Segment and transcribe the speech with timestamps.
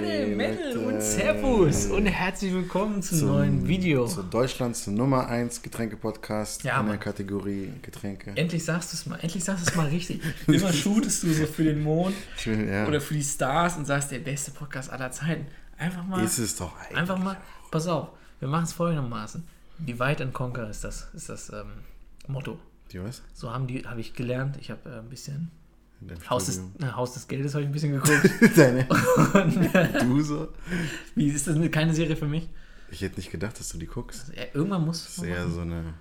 [0.00, 4.06] Leute, Metal und Servus und herzlich willkommen zum, zum neuen Video.
[4.06, 6.98] Zu Deutschlands Nummer 1 Getränke-Podcast Ja, in der.
[6.98, 8.32] Kategorie Getränke.
[8.34, 10.20] Endlich sagst du es mal, endlich sagst du es mal richtig.
[10.46, 12.14] Immer shootest du so für den Mond
[12.44, 15.46] will, ja, oder für die Stars und sagst, der beste Podcast aller Zeiten.
[15.78, 16.98] Einfach mal, ist es doch eigentlich.
[16.98, 17.38] einfach mal,
[17.70, 18.10] pass auf,
[18.40, 19.44] wir machen es folgendermaßen.
[19.78, 21.72] Divide and Conquer ist das, ist das ähm,
[22.26, 22.58] Motto.
[22.92, 23.22] Die was?
[23.32, 24.58] So haben die, habe ich gelernt.
[24.60, 25.50] Ich habe äh, ein bisschen
[26.28, 28.30] Haus des, äh, Haus des Geldes habe ich ein bisschen geguckt.
[28.56, 30.48] Deine, und, äh, du so?
[31.14, 32.48] wie ist das eine- keine Serie für mich?
[32.90, 34.30] Ich hätte nicht gedacht, dass du die guckst.
[34.36, 35.94] Ja, irgendwann muss eher so eine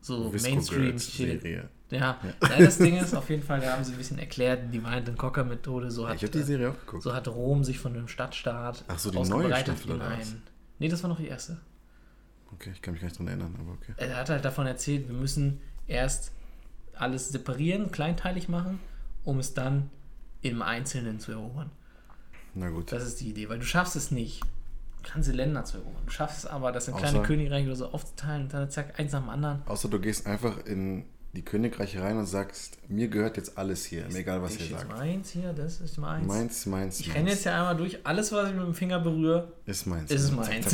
[0.00, 1.42] so Visco Mainstream Girls Shit.
[1.42, 1.68] Serie.
[1.90, 4.78] Ja, Nein, das Ding ist auf jeden Fall, da haben sie ein bisschen erklärt, die
[4.78, 7.02] Divide and Conquer Methode, so hat, Ich habe die äh, Serie auch geguckt.
[7.02, 10.34] so hat Rom sich von einem Stadtstaat Ach so, die neue Staffel oder was?
[10.78, 11.56] Nee, das war noch die erste.
[12.52, 13.92] Okay, ich kann mich gar nicht dran erinnern, aber okay.
[13.96, 16.32] Er hat halt davon erzählt, wir müssen erst
[17.00, 18.80] alles separieren, kleinteilig machen,
[19.24, 19.90] um es dann
[20.42, 21.70] im Einzelnen zu erobern.
[22.54, 22.92] Na gut.
[22.92, 24.42] Das ist die Idee, weil du schaffst es nicht,
[25.12, 26.02] ganze Länder zu erobern.
[26.06, 28.98] Du schaffst es aber, das in Außer- kleine Königreiche oder so aufzuteilen und dann zack,
[28.98, 29.62] eins nach dem anderen.
[29.66, 34.06] Außer du gehst einfach in die Königreiche rein und sagst, mir gehört jetzt alles hier,
[34.08, 34.98] mir egal was Das ihr ist jetzt sagt.
[34.98, 36.26] meins hier, das ist meins.
[36.26, 39.52] Meins, meins, Ich renne jetzt ja einmal durch, alles, was ich mit dem Finger berühre,
[39.66, 40.10] Ist meins.
[40.10, 40.66] ist meins.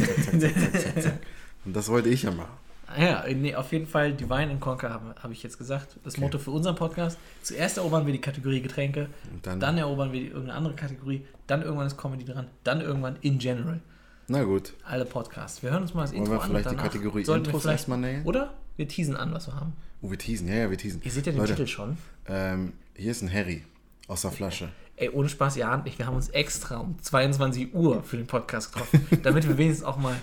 [1.65, 2.53] Und das wollte ich ja machen.
[2.99, 5.97] Ja, nee, auf jeden Fall Divine and Conquer habe hab ich jetzt gesagt.
[6.05, 7.19] Das Motto für unseren Podcast.
[7.43, 9.09] Zuerst erobern wir die Kategorie Getränke,
[9.43, 13.17] dann, dann erobern wir die, irgendeine andere Kategorie, dann irgendwann ist Comedy dran, dann irgendwann
[13.23, 13.81] in general.
[14.29, 14.73] na gut.
[14.85, 15.63] Alle Podcasts.
[15.63, 16.49] Wir hören uns mal das Wollen Intro wir an.
[16.51, 18.25] vielleicht und die danach Kategorie sollten wir Intros vielleicht- erstmal nähen?
[18.25, 19.73] Oder wir teasen an, was wir haben.
[20.03, 20.49] Oh, wir teasen.
[20.49, 21.01] Ja, ja, wir teasen.
[21.05, 21.97] Ihr seht ja den Leute, Titel schon.
[22.29, 23.63] Ähm, hier ist ein Harry
[24.09, 24.69] aus der Flasche.
[24.97, 28.29] Ey, ohne Spaß, ihr ahnt nicht, wir haben uns extra um 22 Uhr für den
[28.29, 30.15] Podcast getroffen, damit wir wenigstens auch mal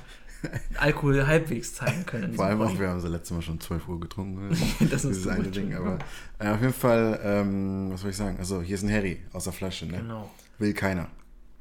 [0.77, 2.33] Alkohol halbwegs zeigen können.
[2.33, 4.49] Vor allem auch, wir haben so letztes Mal schon 12 Uhr getrunken.
[4.91, 5.73] Das ist gut, eine Ding.
[5.75, 5.99] Aber
[6.39, 8.37] äh, auf jeden Fall, ähm, was soll ich sagen?
[8.39, 9.85] Also, hier ist ein Harry aus der Flasche.
[9.85, 9.97] Ne?
[9.99, 10.29] Genau.
[10.57, 11.03] Will keiner.
[11.03, 11.09] Will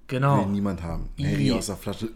[0.09, 0.47] Genau.
[0.47, 1.09] niemand haben.
[1.19, 1.27] Ein.
[1.27, 2.09] Harry aus der Flasche.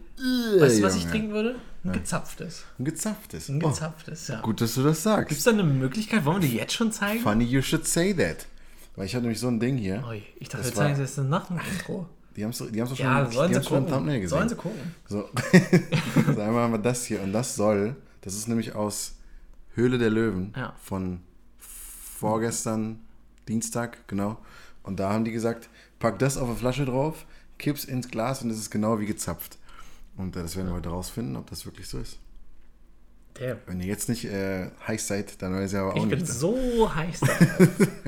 [0.59, 1.57] Weißt du, was ich trinken würde?
[1.85, 2.65] Ein gezapftes.
[2.79, 3.49] Ein gezapftes.
[3.51, 4.41] Ein Oh, gezapftes, ja.
[4.41, 5.47] gut, dass du das Gibt es sagst.
[5.47, 6.25] da eine Möglichkeit?
[6.25, 7.21] Wollen wir die jetzt schon zeigen?
[7.21, 8.47] Funny you should say that.
[8.97, 10.03] Weil ich habe nämlich so ein Ding hier.
[10.09, 12.09] Ui, ich dachte, Das wir zeigen es jetzt nach dem Intro.
[12.37, 13.91] Die haben es die haben's doch schon, Ja, sollen die sie schon im.
[13.93, 14.37] Thumbnail gesehen.
[14.39, 14.95] Sollen sie gucken.
[15.09, 15.29] So,
[16.27, 19.15] also einmal haben wir das hier und das soll, das ist nämlich aus
[19.75, 20.75] Höhle der Löwen Ja.
[20.83, 21.21] von
[21.59, 23.01] vorgestern,
[23.49, 24.39] Dienstag, genau.
[24.83, 25.69] Und da haben die gesagt,
[25.99, 27.27] pack das auf eine Flasche drauf,
[27.59, 29.59] kipp's ins Glas und es ist genau wie gezapft.
[30.17, 32.19] Und äh, das werden wir heute rausfinden, ob das wirklich so ist.
[33.41, 33.59] Der.
[33.67, 36.31] Wenn ihr jetzt nicht äh, heiß seid, dann weiß ich aber auch Ich bin nicht.
[36.33, 37.21] so heiß.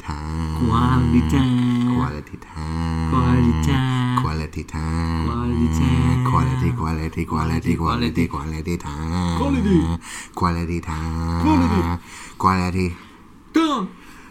[0.00, 1.69] da.
[2.00, 3.10] Quality time.
[3.12, 4.16] Quality time.
[4.16, 6.24] Quality time.
[6.24, 9.36] Quality, quality, quality, quality, quality time.
[9.36, 9.78] Quality.
[10.34, 12.00] Quality time.
[12.38, 12.96] Quality.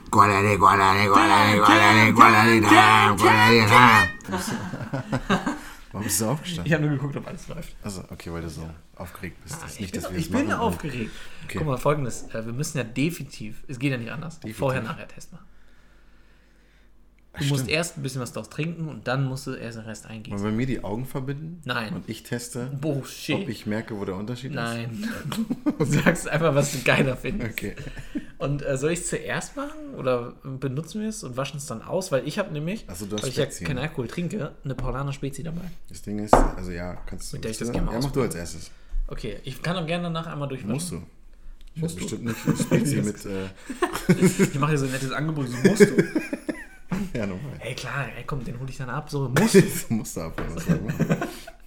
[0.09, 3.17] Quality, quality, quality, quality, quality time.
[3.17, 4.09] Quality time.
[5.91, 6.65] Warum bist du aufgestanden?
[6.65, 7.75] Ich habe nur geguckt, ob alles läuft.
[7.83, 9.61] Also, okay, weil du so aufgeregt bist.
[9.61, 11.11] Das ist ich nicht, bin, dass wir ich das bin aufgeregt.
[11.45, 11.57] Okay.
[11.59, 12.23] Guck mal, folgendes.
[12.33, 15.31] Äh, wir müssen ja definitiv, es geht ja nicht anders, vorher, nachher Test
[17.37, 17.69] Du musst stimmt.
[17.69, 20.39] erst ein bisschen was draus trinken und dann musst du erst den Rest eingießen.
[20.39, 21.61] Wollen wir mir die Augen verbinden?
[21.63, 21.93] Nein.
[21.93, 23.35] Und ich teste, Bullshit.
[23.35, 25.07] ob ich merke, wo der Unterschied Nein.
[25.77, 27.21] Du sagst einfach, was du geiler ist.
[27.21, 27.51] findest.
[27.51, 27.75] Okay.
[28.39, 31.81] Und äh, soll ich es zuerst machen oder benutzen wir es und waschen es dann
[31.83, 32.11] aus?
[32.11, 33.81] Weil ich habe nämlich, Ach so, du hast weil ich ja keinen ne?
[33.83, 35.61] Alkohol trinke, eine Paulaner Spezi dabei.
[35.87, 37.37] Das Ding ist, also ja, kannst du.
[37.37, 38.71] Mit der ich das ja, gerne mal Ja, mach du als erstes.
[39.07, 40.73] Okay, ich kann auch gerne danach einmal durchwaschen.
[40.73, 41.01] Musst du.
[41.75, 41.99] Ich Musst du?
[42.01, 43.23] bestimmt nicht Spezi mit.
[43.25, 45.95] Äh, Ich mache dir so ein nettes Angebot, so musst du.
[47.13, 47.59] ja, nochmal.
[47.59, 49.61] Ey, klar, ey, komm, den hole ich dann ab, so musst du.
[49.61, 51.17] Das musst du abholen.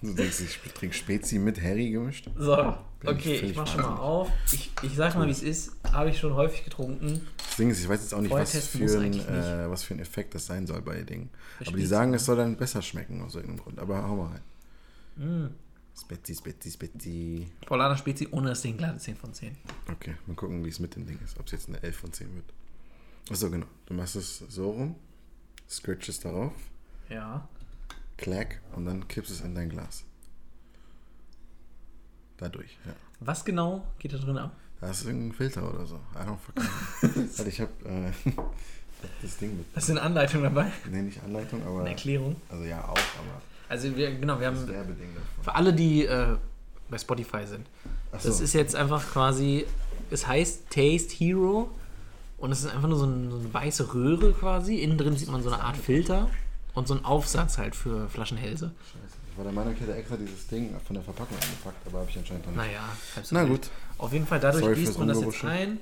[0.01, 2.29] Du denkst, ich trinke Spezi mit Harry gemischt?
[2.37, 4.29] So, Bin okay, ich ich mach schon mal auf.
[4.51, 5.71] Ich, ich sag mal, wie es ist.
[5.91, 7.21] Habe ich schon häufig getrunken.
[7.37, 9.29] Das Ding ist, ich weiß jetzt auch nicht, was für, muss ein, nicht.
[9.29, 11.29] äh, was für ein Effekt das sein soll bei Dingen.
[11.65, 13.79] Aber die sagen, es soll dann besser schmecken aus irgendeinem Grund.
[13.79, 14.41] Aber hau mal rein.
[15.15, 15.53] Mm.
[15.97, 17.47] Spezi, Spezi, Spezi.
[17.65, 19.55] Paulaner Spezi ohne das Ding, glatte 10 von 10.
[19.91, 21.39] Okay, mal gucken, wie es mit dem Ding ist.
[21.39, 22.45] Ob es jetzt eine 11 von 10 wird.
[23.29, 23.67] Achso, genau.
[23.85, 24.95] Du machst es so rum,
[25.69, 26.53] scratches darauf,
[27.09, 27.47] Ja.
[28.17, 30.03] klack und dann kippst es in dein Glas.
[32.37, 32.93] Dadurch, ja.
[33.19, 34.51] Was genau geht da drin ab?
[34.81, 35.95] Da ist irgendein Filter oder so.
[36.15, 37.45] I don't fucking know.
[37.45, 38.11] Ich hab, äh,
[39.21, 39.65] das Ding mit.
[39.73, 41.81] Das ist eine Anleitung dabei, Nee, nicht Anleitung, aber.
[41.81, 42.35] eine Erklärung.
[42.49, 44.57] Also ja, auch, aber Also, wir, genau, wir haben
[45.41, 46.35] für alle, die äh,
[46.89, 47.65] bei Spotify sind.
[48.11, 48.43] Ach Das so.
[48.43, 49.65] ist jetzt einfach quasi,
[50.11, 51.69] es heißt Taste Hero
[52.43, 54.79] und es ist einfach nur so, ein, so eine weiße Röhre quasi.
[54.79, 56.29] Innen drin sieht man so eine Art Filter
[56.73, 58.73] und so ein Aufsatz halt für Flaschenhälse.
[58.91, 59.17] Scheiße.
[59.31, 62.09] Ich war der Meinung, ich hätte extra dieses Ding von der Verpackung eingepackt, aber habe
[62.09, 62.65] ich anscheinend noch nicht.
[62.65, 62.83] Naja,
[63.31, 63.69] Na gut.
[63.97, 65.79] Auf jeden Fall, dadurch Sorry gießt man das jetzt ein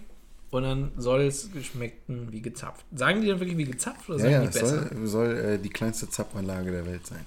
[0.52, 2.86] und dann soll es geschmecken wie gezapft.
[2.96, 4.88] Sagen die dann wirklich wie gezapft oder Ja, sagen ja, die es besser?
[4.90, 7.26] soll, soll äh, die kleinste Zapfanlage der Welt sein.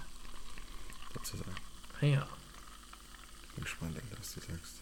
[1.13, 1.51] sozusagen.
[2.01, 2.27] Ah Ja.
[3.57, 4.77] Bin gespannt, was du sagst.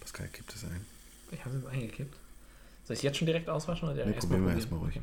[0.00, 0.84] Pascal, kippt es ein.
[1.30, 2.16] Ich habe es jetzt eingekippt.
[2.84, 5.00] Soll ich es jetzt schon direkt auswaschen oder Nee, erst probieren wir erstmal ruhig.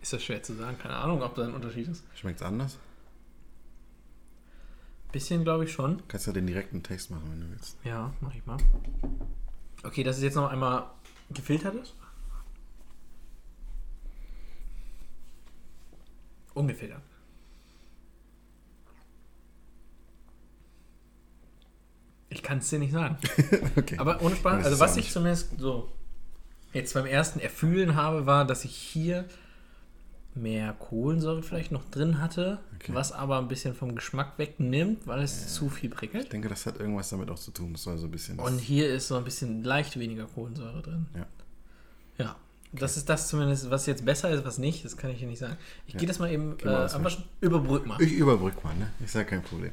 [0.00, 0.78] Ist das schwer zu sagen?
[0.78, 2.04] Keine Ahnung, ob da ein Unterschied ist.
[2.14, 2.78] Schmeckt es anders?
[5.10, 6.02] Bisschen, glaube ich schon.
[6.06, 7.76] Kannst du den direkten Taste machen, wenn du willst.
[7.82, 8.58] Ja, mach ich mal.
[9.82, 10.90] Okay, das ist jetzt noch einmal
[11.30, 11.94] gefiltertes.
[16.54, 17.02] Ungefiltert.
[22.30, 23.16] Ich kann es dir nicht sagen.
[23.76, 23.96] okay.
[23.98, 25.90] Aber ohne Spaß, also was ich zumindest so
[26.72, 29.24] jetzt beim ersten Erfühlen habe, war, dass ich hier
[30.34, 32.94] mehr Kohlensäure vielleicht noch drin hatte, Okay.
[32.94, 36.32] was aber ein bisschen vom Geschmack wegnimmt, weil es zu viel ich prickelt.
[36.32, 37.72] denke, das hat irgendwas damit auch zu tun.
[37.72, 38.38] Das soll so ein bisschen.
[38.38, 41.06] Und hier ist so ein bisschen leicht weniger Kohlensäure drin.
[41.16, 41.26] Ja.
[42.24, 42.36] Ja.
[42.72, 45.38] Das ist das zumindest, was jetzt besser ist, was nicht, das kann ich hier nicht
[45.38, 45.56] sagen.
[45.86, 46.00] Ich Ja.
[46.00, 48.00] gehe das mal eben äh, einfach schon überbrück mal.
[48.00, 48.90] Ich überbrück mal, ne?
[49.02, 49.72] Ich sag kein Problem.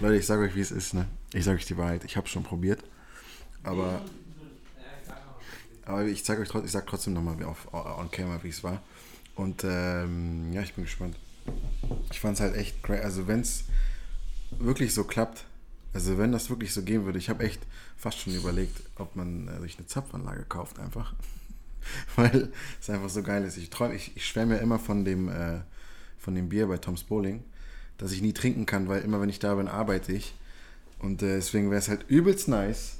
[0.00, 1.06] Leute, ich sage euch, wie es ist, ne?
[1.34, 2.04] Ich sage euch die Wahrheit.
[2.04, 2.82] Ich habe schon probiert.
[3.62, 4.00] Aber,
[5.84, 8.80] aber ich zeige euch trotzdem, ich sag trotzdem nochmal auf on camera, wie es war.
[9.34, 11.16] Und ähm, ja, ich bin gespannt.
[12.10, 13.02] Ich fand es halt echt crazy.
[13.02, 13.64] Also wenn es
[14.58, 15.44] wirklich so klappt,
[15.92, 17.60] also wenn das wirklich so gehen würde, ich habe echt
[17.96, 21.14] fast schon überlegt, ob man äh, sich eine Zapfanlage kauft einfach.
[22.16, 22.50] Weil
[22.80, 23.56] es einfach so geil ist.
[23.56, 25.60] Ich träume, ich, ich schwärme ja immer von dem, äh,
[26.18, 27.42] von dem Bier bei Tom's Bowling,
[27.98, 30.34] das ich nie trinken kann, weil immer wenn ich da bin, arbeite ich.
[30.98, 32.98] Und äh, deswegen wäre es halt übelst nice,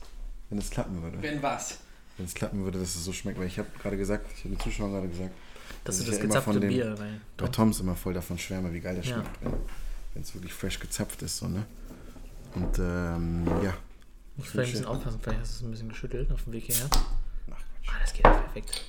[0.49, 1.19] wenn es klappen würde.
[1.21, 1.79] Wenn was?
[2.17, 3.39] Wenn es klappen würde, dass es so schmeckt.
[3.39, 5.31] Weil ich habe gerade gesagt, ich habe den Zuschauern gerade gesagt,
[5.85, 7.21] Dass dass du ich das ja immer gezapfte von dem- Bier rein.
[7.37, 9.15] bei Toms immer voll davon schwärme, wie geil das Ja.
[9.17, 9.39] schmeckt,
[10.15, 11.37] wenn es wirklich fresh gezapft ist.
[11.39, 11.65] So, ne?
[12.55, 13.75] Und ähm, ja.
[14.37, 16.65] Muss vielleicht ein bisschen aufpassen, vielleicht hast du es ein bisschen geschüttelt auf dem Weg
[16.65, 16.89] hierher.
[17.89, 18.85] Ah, das geht perfekt.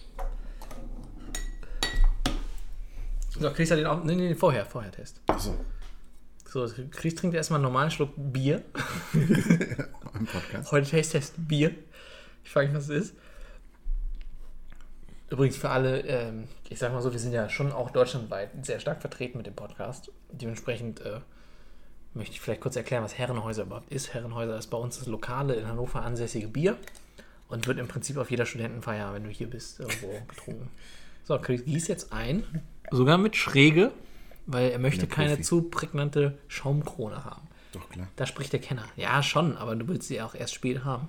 [3.30, 4.04] So, Chris hat den auch.
[4.04, 5.20] Nee, nee, vorher, vorher Test.
[5.28, 5.56] Achso,
[6.46, 8.64] So, Chris trinkt erstmal einen normalen Schluck Bier.
[9.14, 10.72] im Podcast.
[10.72, 11.74] Heute Taste Test Bier.
[12.44, 13.16] Ich frage mich, was es ist.
[15.30, 18.80] Übrigens für alle, ähm, ich sag mal so, wir sind ja schon auch deutschlandweit sehr
[18.80, 20.12] stark vertreten mit dem Podcast.
[20.30, 21.22] Dementsprechend äh,
[22.14, 24.14] möchte ich vielleicht kurz erklären, was Herrenhäuser überhaupt ist.
[24.14, 26.78] Herrenhäuser ist bei uns das lokale in Hannover ansässige Bier
[27.52, 30.70] und wird im Prinzip auf jeder Studentenfeier, wenn du hier bist, irgendwo getrunken.
[31.24, 32.44] So, gießt jetzt ein,
[32.92, 33.92] sogar mit Schräge,
[34.48, 35.44] weil er möchte keine Profi.
[35.44, 37.48] zu prägnante Schaumkrone haben.
[37.74, 38.08] Doch, klar.
[38.16, 38.86] Da spricht der Kenner.
[38.98, 41.08] Ja, schon, aber du willst sie auch erst spät haben.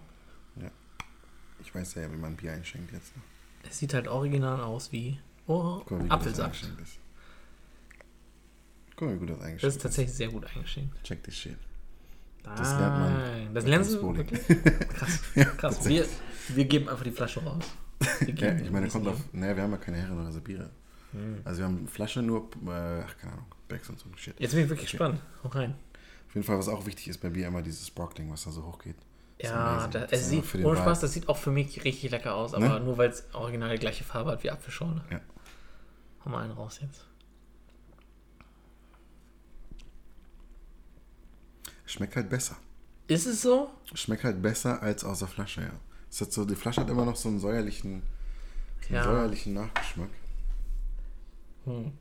[1.65, 3.17] Ich weiß ja, wie man Bier einschenkt jetzt.
[3.17, 3.23] Ne?
[3.69, 6.65] Es sieht halt original aus wie oh, Guck mal, wie gut das Apfelsaft.
[6.83, 6.99] ist.
[8.97, 11.05] Guck mal, wie gut das eingeschenkt Das ist tatsächlich sehr gut eingeschenkt.
[11.05, 11.57] Check this shit.
[12.43, 14.17] Das lernt man Das sie Bowling.
[14.31, 14.89] wirklich?
[14.89, 15.21] Krass.
[15.57, 15.89] Krass.
[15.89, 16.07] Wir,
[16.49, 17.65] wir geben einfach die Flasche raus.
[18.37, 19.19] Ja, ich meine, kommt auf.
[19.33, 20.71] Naja, wir haben ja keine Herren oder so Biere.
[21.13, 21.41] Hm.
[21.45, 24.35] Also wir haben Flasche nur, äh, ach keine Ahnung, Becks und so ein Shit.
[24.41, 25.21] Jetzt bin ich wirklich gespannt.
[25.45, 25.75] Hau rein.
[26.29, 28.65] Auf jeden Fall, was auch wichtig ist bei Bier, immer dieses Sparkling, was da so
[28.65, 28.97] hochgeht.
[29.39, 30.77] Das Ja, da, Das es sieht, ohne.
[30.79, 32.85] Spaß, das sieht auch für mich richtig lecker aus, aber Ne?
[32.85, 35.05] nur weil es original die gleiche Farbe hat wie Apfelschorle.
[35.11, 35.21] Ja.
[36.25, 37.05] Hau mal einen raus jetzt.
[41.87, 42.57] Schmeckt halt besser.
[43.09, 43.71] Ist es so?
[43.95, 45.73] Schmeckt halt besser als aus der Flasche, ja.
[46.13, 48.03] Es hat so, die Flasche hat immer noch so einen säuerlichen,
[48.83, 49.05] so einen Ja.
[49.05, 50.11] säuerlichen Nachgeschmack.
[51.65, 51.93] Hm.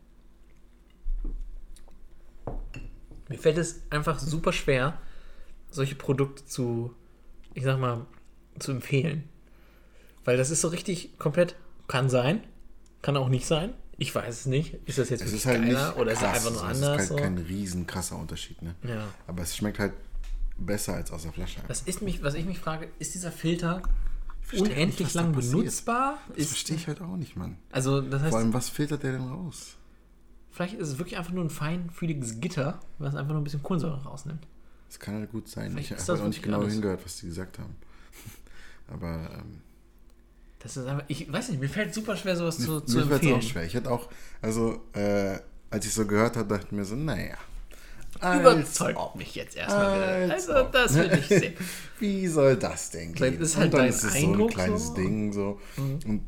[3.30, 4.98] Mir fällt es einfach super schwer,
[5.70, 6.94] solche Produkte zu,
[7.54, 8.06] ich sag mal,
[8.60, 9.24] zu empfehlen.
[10.26, 11.56] Weil das ist so richtig komplett,
[11.88, 12.44] kann sein,
[13.02, 13.74] kann auch nicht sein.
[13.98, 14.74] Ich weiß es nicht.
[14.88, 16.96] Ist das jetzt Es ist halt geiler nicht oder ist es krass, einfach nur anders?
[16.98, 17.16] Es ist so?
[17.16, 18.76] halt kein riesen krasser Unterschied, ne?
[18.84, 19.08] Ja.
[19.28, 19.94] Aber es schmeckt halt
[20.58, 21.62] besser als aus der Flasche.
[21.68, 23.82] Was, ist mich, was ich mich frage, ist dieser Filter
[24.52, 25.54] nicht, unendlich lang passiert.
[25.54, 26.18] benutzbar?
[26.30, 27.58] Das Ist, verstehe ich halt auch nicht, Mann.
[27.72, 29.78] also das heißt, Vor allem, was filtert der denn raus?
[30.54, 34.04] vielleicht ist es wirklich einfach nur ein feinfühliges Gitter, was einfach nur ein bisschen Kohlensäure
[34.04, 34.46] rausnimmt.
[34.90, 35.72] Das kann halt gut sein.
[35.72, 36.74] Vielleicht ich habe das auch nicht genau alles.
[36.74, 37.76] hingehört, was die gesagt haben.
[38.90, 39.62] Aber ähm,
[40.60, 43.12] Das ist einfach, ich weiß nicht, mir fällt super schwer, sowas zu, zu mir fällt
[43.24, 43.36] es empfehlen.
[43.38, 43.64] auch schwer.
[43.64, 44.10] Ich hätte auch,
[44.42, 47.38] also, äh, als ich so gehört habe, dachte ich mir so, naja.
[48.18, 49.16] Überzeugt ob.
[49.16, 50.34] mich jetzt erstmal wieder.
[50.34, 51.54] Als Also, das will ich sehen.
[52.00, 53.40] Wie soll das denn gehen?
[53.40, 54.92] ist halt Und dann dein ist es so ein Eindruck kleines so.
[54.92, 54.96] Mhm.
[54.96, 55.62] Ding so.
[55.78, 56.22] Und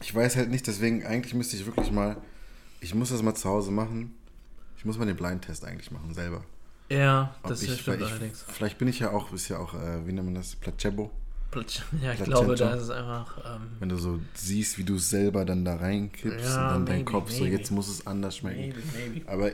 [0.00, 2.16] ich weiß halt nicht, deswegen eigentlich müsste ich wirklich mal,
[2.80, 4.14] ich muss das mal zu Hause machen.
[4.76, 6.44] Ich muss mal den Blindtest eigentlich machen, selber.
[6.88, 8.44] Ja, Ob das ich, stimmt ich, allerdings.
[8.48, 11.10] Vielleicht bin ich ja auch, ist ja auch, äh, wie nennt man das, Placebo.
[11.50, 12.24] Ja, ich Placento.
[12.24, 13.38] glaube, da ist es einfach.
[13.56, 16.86] Ähm, Wenn du so siehst, wie du es selber dann da reinkippst Ja, und dann
[16.86, 17.56] dein maybe, Kopf so, maybe.
[17.56, 18.60] jetzt muss es anders schmecken.
[18.60, 18.82] maybe,
[19.14, 19.28] maybe.
[19.30, 19.50] Aber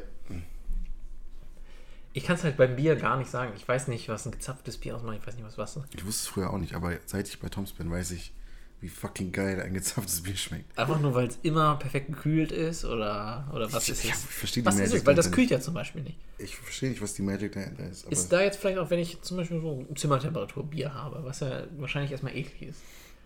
[2.14, 3.52] Ich kann es halt beim Bier gar nicht sagen.
[3.56, 5.18] Ich weiß nicht, was ein gezapftes Bier ausmacht.
[5.21, 5.85] Ich weiß nicht, was was ist.
[5.94, 8.33] ich wusste es früher auch nicht, aber seit ich bei Toms bin, weiß ich,
[8.80, 10.78] wie fucking geil ein gezapftes Bier schmeckt.
[10.78, 14.25] Einfach nur, weil es immer perfekt gekühlt ist oder, oder was Ich- ist ich es?
[14.25, 15.06] verstehe die was ist Magic es?
[15.06, 16.18] Weil das kühlt ja zum Beispiel nicht.
[16.38, 18.04] Ich verstehe nicht, was die Magic dahinter ist.
[18.11, 21.64] Ist da jetzt vielleicht auch, wenn ich zum Beispiel so Zimmertemperatur Bier habe, was ja
[21.78, 22.80] wahrscheinlich erstmal eklig ist,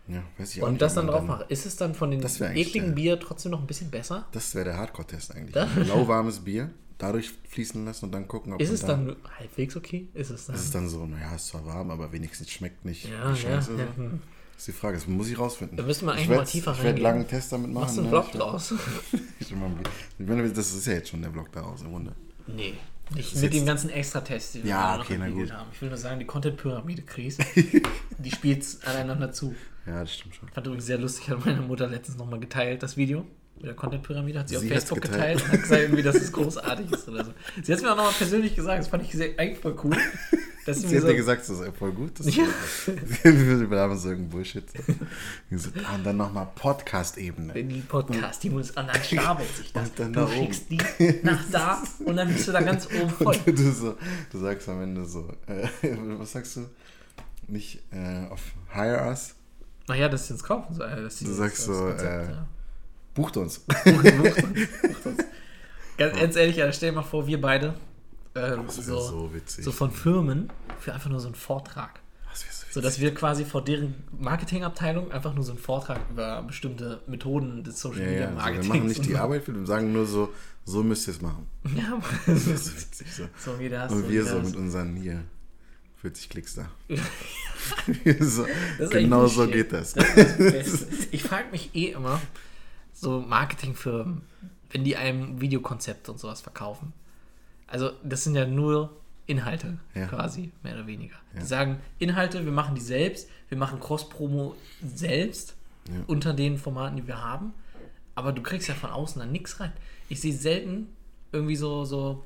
[0.09, 2.89] ja, weiß ich auch und das dann drauf mache, ist es dann von den ekligen
[2.89, 4.27] der- Bier trotzdem noch ein bisschen besser?
[4.33, 5.55] Das wäre der Hardcore-Test eigentlich.
[5.89, 10.09] Lauwarmes Bier, dadurch fließen lassen und dann gucken, ob Ist es da, dann halbwegs okay?
[10.15, 10.57] Ist es dann?
[10.57, 13.73] Ist es dann so, naja, ist zwar warm, aber wenigstens schmeckt nicht ja, ja, Scheiße.
[13.73, 13.87] ja.
[13.97, 14.03] so.
[14.03, 14.21] hm.
[14.55, 15.77] Das ist die Frage, das muss ich rausfinden.
[15.77, 17.03] Da müsste man ich eigentlich mal tiefer Ich werde reingehen.
[17.05, 17.83] langen einen Test damit machen.
[17.85, 18.23] Machst du einen ne?
[18.23, 18.75] Vlog werd- draus?
[19.39, 22.13] Ich meine, das ist ja jetzt schon der Vlog daraus im Grunde.
[22.49, 22.75] Nee.
[23.15, 25.51] Nicht mit den ganzen Extratests, die wir Ja, okay, na gut.
[25.53, 25.69] haben.
[25.73, 27.39] Ich will nur sagen, die Content-Pyramide, Chris,
[28.19, 29.55] die spielt aneinander zu.
[29.89, 30.49] Ja, das stimmt schon.
[30.51, 33.25] Fand übrigens sehr lustig, hat meine Mutter letztens nochmal geteilt, das Video
[33.57, 35.39] mit der Content-Pyramide, hat sie, auf Sie hat's Facebook geteilt.
[35.39, 35.43] geteilt.
[35.45, 37.33] und hat gesagt, irgendwie, dass es großartig ist oder so.
[37.63, 39.97] Sie hat es mir auch nochmal persönlich gesagt, das fand ich sehr, eigentlich voll cool.
[40.67, 42.21] Dass sie Sie mir hat so, dir gesagt, das ist voll gut.
[42.21, 42.45] Das Ja.
[43.25, 44.65] Wir haben so irgendein Bullshit.
[45.51, 45.71] So.
[45.83, 47.55] Ah, Und dann nochmal Podcast-Ebene.
[47.55, 49.89] wenn die Podcast, die muss, und dann stapelt sich das.
[49.89, 50.35] Und dann du da oben.
[50.35, 50.79] schickst die
[51.23, 53.37] nach da und dann bist du da ganz oben voll.
[53.47, 53.97] Du, so,
[54.31, 55.67] du sagst am Ende so, äh,
[56.19, 56.67] was sagst du?
[57.47, 58.43] Nicht äh, auf
[58.75, 59.35] Hire Us,
[59.89, 60.89] Naja, dass sie uns kaufen soll.
[60.89, 62.47] dass sie Du sagst so, Konzept, äh, ja.
[63.15, 63.65] bucht uns.
[65.97, 67.75] Ganz, ganz ehrlich, ja, stell dir mal vor, wir beide
[68.37, 69.65] ähm, Das so, so, so witzig.
[69.73, 71.99] von Firmen für einfach nur so einen Vortrag.
[72.31, 72.67] Das so.
[72.71, 77.65] So dass wir quasi vor deren Marketingabteilung einfach nur so einen Vortrag über bestimmte Methoden
[77.65, 78.69] des Social ja, Media ja, so, wir Marketings.
[78.69, 80.33] machen nicht die und- Arbeit für wir sagen nur so,
[80.65, 81.47] so müsst ihr es machen.
[81.77, 83.07] Ja, Das ist so witzig.
[83.13, 83.23] So.
[83.45, 83.91] so wie das.
[83.91, 85.25] Und so wir so mit unseren hier
[86.01, 86.69] 40 Klicks da.
[88.21, 88.47] so,
[88.91, 89.53] genau so shit.
[89.53, 89.95] geht das.
[89.95, 90.87] Das.
[91.11, 92.21] Ich frage mich eh immer,
[92.93, 94.23] so Marketingfirmen,
[94.71, 96.93] wenn die einem Videokonzept und sowas verkaufen.
[97.67, 100.07] Also, das sind ja nur Inhalte, Ja.
[100.07, 101.17] quasi, mehr oder weniger.
[101.35, 101.41] Ja.
[101.41, 104.55] Die sagen, Inhalte, wir machen die selbst, wir machen Cross-Promo
[104.95, 105.55] selbst
[105.89, 105.95] Ja.
[106.07, 107.53] unter den Formaten, die wir haben.
[108.15, 109.73] Aber du kriegst ja von außen dann nichts rein.
[110.09, 110.89] Ich sehe selten
[111.33, 112.25] irgendwie so, so,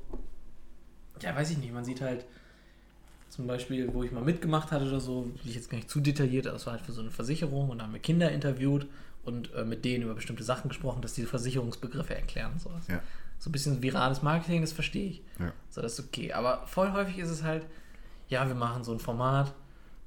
[1.21, 2.25] ja, weiß ich nicht, man sieht halt
[3.33, 6.01] zum Beispiel, wo ich mal mitgemacht hatte oder so, will ich jetzt gar nicht zu
[6.01, 8.87] detailliert, aber es war halt für so eine Versicherung und da haben wir Kinder interviewt
[9.25, 12.87] und äh, mit denen über bestimmte Sachen gesprochen, dass diese Versicherungsbegriffe erklären und sowas.
[12.89, 13.01] Ja.
[13.39, 15.23] So ein bisschen virales Marketing, das verstehe ich.
[15.39, 15.51] Ja.
[15.71, 16.35] So, das ist okay.
[16.35, 17.65] Aber voll häufig ist es halt,
[18.29, 19.55] ja, wir machen so ein Format,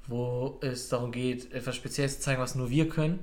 [0.08, 3.20] wo es darum geht, etwas Spezielles zu zeigen, was nur wir können.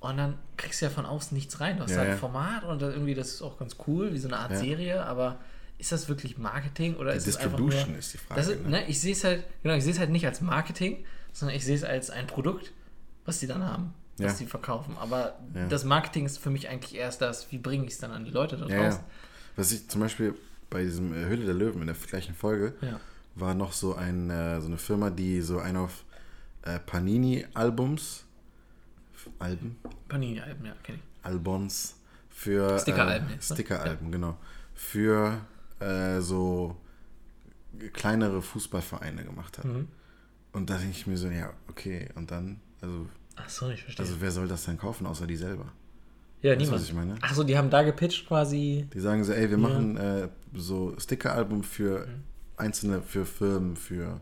[0.00, 1.78] Und dann kriegst du ja von außen nichts rein.
[1.78, 4.28] Du hast Ja, halt ein Format und irgendwie, das ist auch ganz cool, wie so
[4.28, 4.54] eine Art.
[4.58, 5.38] Serie, aber
[5.78, 8.40] ist das wirklich Marketing oder Die ist es einfach Distribution nur, ist die Frage.
[8.40, 8.68] ist, ne?
[8.70, 11.64] ne, ich sehe es halt, genau, ich sehe es halt nicht als Marketing, sondern ich
[11.64, 12.72] sehe es als ein Produkt,
[13.24, 14.38] was die dann haben, was Ja.
[14.38, 14.96] die verkaufen.
[14.98, 15.66] Aber Ja.
[15.68, 18.30] das Marketing ist für mich eigentlich erst das, wie bringe ich es dann an die
[18.30, 18.80] Leute da draußen.
[19.00, 19.04] ja.
[19.56, 20.34] Was ich zum Beispiel
[20.70, 22.74] bei diesem äh, Höhle der Löwen in der gleichen Folge
[23.34, 26.04] war noch so, ein, äh, so eine Firma, die so ein auf
[26.62, 28.24] äh, Panini-Albums,
[29.38, 29.76] Alben,
[30.08, 31.24] Panini-Alben, ja, kenne ich.
[31.26, 31.96] Albums
[32.30, 33.42] für Stickeralben äh, ne?
[33.42, 34.36] Stickeralben, genau.
[34.74, 35.40] Für
[35.80, 36.76] äh, so
[37.92, 39.64] kleinere Fußballvereine gemacht hat.
[39.66, 39.88] Mhm.
[40.52, 43.06] Und da denke ich mir so, ja, okay, und dann, also,
[43.36, 44.04] Ach so, ich verstehe.
[44.06, 45.66] also wer soll das denn kaufen, außer die selber?
[46.42, 46.80] ja, Weißt niemand.
[46.80, 47.16] was ich meine?
[47.20, 48.88] Ach so, die haben da gepitcht quasi.
[48.94, 49.68] Die sagen so, ey, wir Ja.
[49.68, 52.22] machen äh, so Stickeralbum für Mhm.
[52.56, 54.20] einzelne, für Firmen, für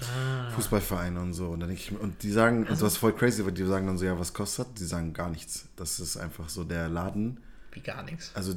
[0.00, 1.48] Ah, Fußballvereine und so.
[1.50, 3.66] Und dann denke ich mir, und die sagen, Also- und was voll crazy, weil die
[3.66, 4.66] sagen dann so, ja, was kostet?
[4.78, 5.68] Die sagen gar nichts.
[5.76, 7.38] Das ist einfach so der Laden.
[7.72, 8.32] wie gar nichts.
[8.34, 8.54] Also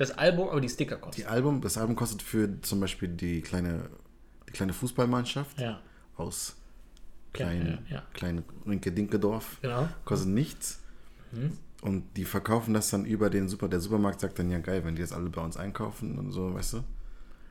[0.00, 1.20] Das Album, aber die Sticker kosten.
[1.20, 3.90] die Album, das Album kostet für zum Beispiel die kleine,
[4.48, 5.80] die kleine Fußballmannschaft Ja,
[6.16, 6.56] aus
[7.36, 8.02] Ja, klein, ja, ja.
[8.14, 9.58] klein Rinke-Dinke-Dorf.
[9.60, 9.88] genau.
[10.06, 10.80] Kostet nichts.
[11.32, 11.58] Mhm.
[11.82, 13.68] Und die verkaufen das dann über den Super.
[13.68, 16.54] Der Supermarkt sagt dann, ja geil, wenn die jetzt alle bei uns einkaufen und so,
[16.54, 16.84] weißt du?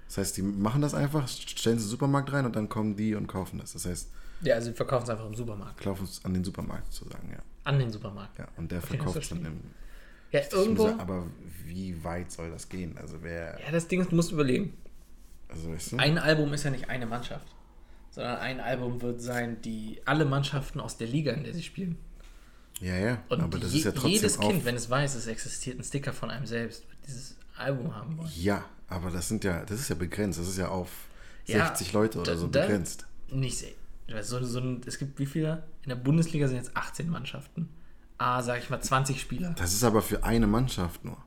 [0.08, 2.96] Das heißt, die machen das einfach, stellen es in den Supermarkt rein und dann kommen
[2.96, 3.74] die und kaufen das.
[3.74, 4.10] Das heißt,
[4.42, 5.80] Ja, also die verkaufen es einfach im Supermarkt.
[5.82, 7.38] kaufen es an den Supermarkt sozusagen, ja.
[7.64, 8.40] An den Supermarkt.
[8.40, 9.60] ja und der Okay, verkauft das es dann im.
[10.32, 10.88] Ja, Ich irgendwo.
[10.88, 11.26] muss aber
[11.66, 12.98] wie weit soll das gehen?
[12.98, 14.74] Also wer, Ja, das Ding ist, du musst überlegen.
[15.48, 15.98] also weißt du?
[15.98, 17.48] Ein Album ist ja nicht eine Mannschaft,
[18.12, 21.98] sondern ein Album wird sein, die alle Mannschaften aus der Liga, in der sie spielen.
[22.80, 25.28] ja, ja, Und aber das je, ist ja trotzdem jedes Kind, wenn es weiß, es
[25.28, 28.30] existiert ein Sticker von einem selbst, wird dieses Album haben wollen.
[28.36, 30.40] Ja, aber das sind ja, das ist ja begrenzt.
[30.40, 30.90] Das ist ja auf
[31.46, 33.06] Ja, 60 Leute oder da- so da- begrenzt.
[33.32, 34.24] Nicht sehr.
[34.24, 35.62] So, so ein, es gibt wie viele?
[35.84, 37.70] In der Bundesliga sind jetzt 18 Mannschaften.
[38.20, 39.56] Ah, sag ich mal 20 Spieler.
[39.58, 41.18] Das ist aber für eine Mannschaft nur.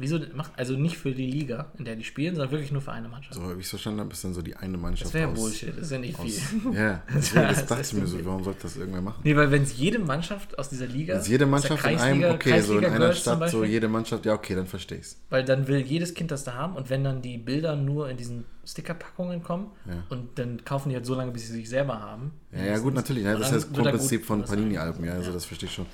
[0.00, 2.92] Wieso macht also nicht für die Liga, in der die spielen, sondern wirklich nur für
[2.92, 3.34] eine Mannschaft?
[3.34, 5.68] So, wie ich es verstanden habe, ist dann so die eine Mannschaft das wäre Bullshit,
[5.68, 6.72] das ist ja nicht aus viel.
[6.74, 9.20] Ja, das Das dachte ich mir so, warum sollte das irgendwer machen?
[9.24, 11.16] Nee, weil wenn es jede Mannschaft aus dieser Liga.
[11.16, 13.40] Jetzt jede aus der Mannschaft in einem, Kreisliga- okay, so in Kreisliga einer Stadt, so
[13.60, 15.20] Beispiel, jede Mannschaft, ja, okay, dann verstehe ich's.
[15.28, 18.16] Weil dann will jedes Kind das da haben und wenn dann die Bilder nur in
[18.16, 20.02] diesen Stickerpackungen kommen Ja.
[20.08, 22.30] und dann kaufen die halt so lange, bis sie sich selber haben.
[22.52, 23.24] Ja, ja, gut, natürlich.
[23.24, 25.86] Ja, Und das ist das Grundprinzip von Panini-Alben, ja, also das verstehe ich schon.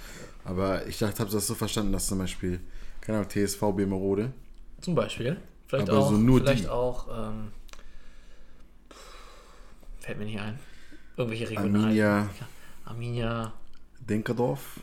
[0.44, 2.60] Aber ich dachte, habe das so verstanden, dass zum Beispiel,
[3.06, 4.32] keine Ahnung, TSV Bemerode,
[4.80, 5.36] Zum Beispiel.
[5.68, 6.68] Vielleicht Aber auch, so nur vielleicht die.
[6.68, 7.52] auch, ähm,
[10.00, 10.58] fällt mir nicht ein.
[11.16, 11.84] Irgendwelche regionalen.
[11.84, 12.28] Arminia,
[12.84, 13.52] Arminia.
[14.00, 14.80] Dinkeldorf.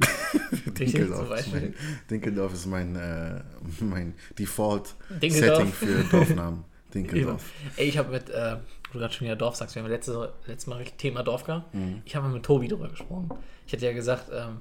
[0.52, 1.60] Richtig, Dinkeldorf zum ist Beispiel.
[1.60, 1.74] mein,
[2.10, 3.42] Dinkeldorf ist mein, äh,
[3.80, 5.74] mein Default-Setting Dinkeldorf.
[5.74, 6.64] für Dorfnamen.
[6.94, 7.50] Dinkeldorf.
[7.76, 8.56] Ey, ich habe mit, äh,
[8.88, 11.44] wo du gerade schon wieder Dorf sagst, wir haben letzte, letztes Mal richtig Thema Dorf
[11.44, 11.74] gehabt.
[11.74, 12.02] Mhm.
[12.04, 13.30] Ich habe mal mit Tobi drüber gesprochen.
[13.66, 14.60] Ich hatte ja gesagt, ähm,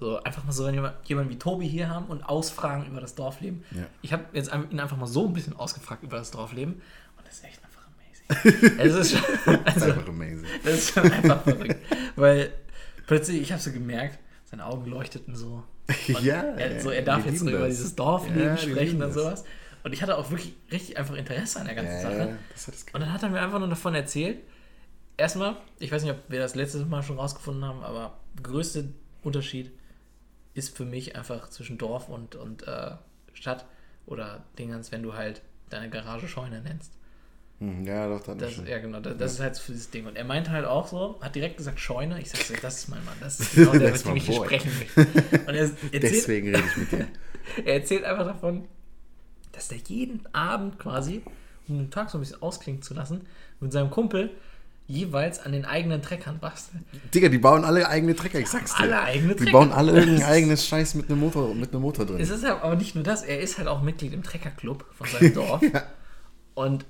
[0.00, 3.14] so einfach mal so, wenn wir jemanden wie Tobi hier haben und ausfragen über das
[3.14, 3.62] Dorfleben.
[3.70, 3.82] Ja.
[4.00, 6.74] Ich habe jetzt ihn einfach mal so ein bisschen ausgefragt über das Dorfleben
[7.18, 8.78] und das ist echt einfach amazing.
[8.78, 10.46] es ist schon, also, einfach amazing.
[10.64, 11.76] das ist schon einfach verrückt.
[12.16, 12.50] Weil
[13.06, 15.62] plötzlich, ich habe so gemerkt, seine Augen leuchteten so.
[16.06, 19.44] Ja, er, so, er darf jetzt so über dieses Dorfleben Ja, sprechen und sowas.
[19.82, 22.38] Und ich hatte auch wirklich richtig einfach Interesse an der ganzen Ja, Sache.
[22.92, 24.38] Und dann hat er mir einfach nur davon erzählt.
[25.16, 28.88] Erstmal, ich weiß nicht, ob wir das letztes Mal schon rausgefunden haben, aber größte
[29.22, 29.72] Unterschied
[30.54, 32.92] ist für mich einfach zwischen Dorf und, und äh,
[33.34, 33.64] Stadt
[34.06, 36.92] oder Dingens, wenn du halt deine Garage Scheune nennst.
[37.60, 38.66] Hm, Ja, doch, dann Das, schon.
[38.66, 40.06] ja, genau, das, das ist halt für dieses Ding.
[40.06, 42.20] Und er meinte halt auch so, hat direkt gesagt Scheune.
[42.20, 44.34] Ich sag so, das ist mein Mann, das ist genau der, mit dem ich hier
[44.36, 45.00] sprechen möchte.
[45.46, 47.08] Und er erzählt, Deswegen rede ich mit dir.
[47.64, 48.66] er erzählt einfach davon,
[49.52, 51.22] dass der jeden Abend quasi,
[51.68, 53.26] um den Tag so ein bisschen ausklingen zu lassen,
[53.60, 54.30] mit seinem Kumpel
[54.90, 56.82] jeweils an den eigenen Treckern bastelt.
[57.14, 58.80] Digga, die bauen alle eigene Trecker, ich sag's dir.
[58.82, 59.52] Alle eigene Die Trecker.
[59.52, 62.18] bauen alle irgendein eigenes Scheiß mit einem Motor, mit einem Motor drin.
[62.20, 65.34] Es ist aber nicht nur das, er ist halt auch Mitglied im Treckerclub von seinem
[65.34, 65.62] Dorf.
[66.54, 66.84] Und,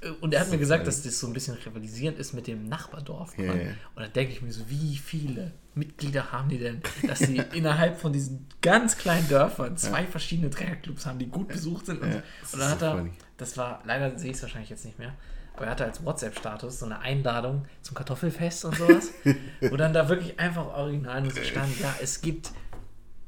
[0.00, 2.68] äh, und er hat mir gesagt, dass das so ein bisschen rivalisierend ist mit dem
[2.68, 3.36] Nachbardorf.
[3.38, 3.52] Ja, ja.
[3.94, 8.00] Und dann denke ich mir so, wie viele Mitglieder haben die denn, dass sie innerhalb
[8.00, 12.00] von diesen ganz kleinen Dörfern zwei verschiedene Treckerclubs haben, die gut besucht sind.
[12.00, 12.54] Und, Ja, so.
[12.54, 13.10] und dann hat er, funny.
[13.36, 15.12] das war, leider sehe ich es wahrscheinlich jetzt nicht mehr,
[15.56, 19.10] aber er hatte als WhatsApp-Status so eine Einladung zum Kartoffelfest und sowas,
[19.60, 22.50] wo dann da wirklich einfach original nur so stand, ja, es gibt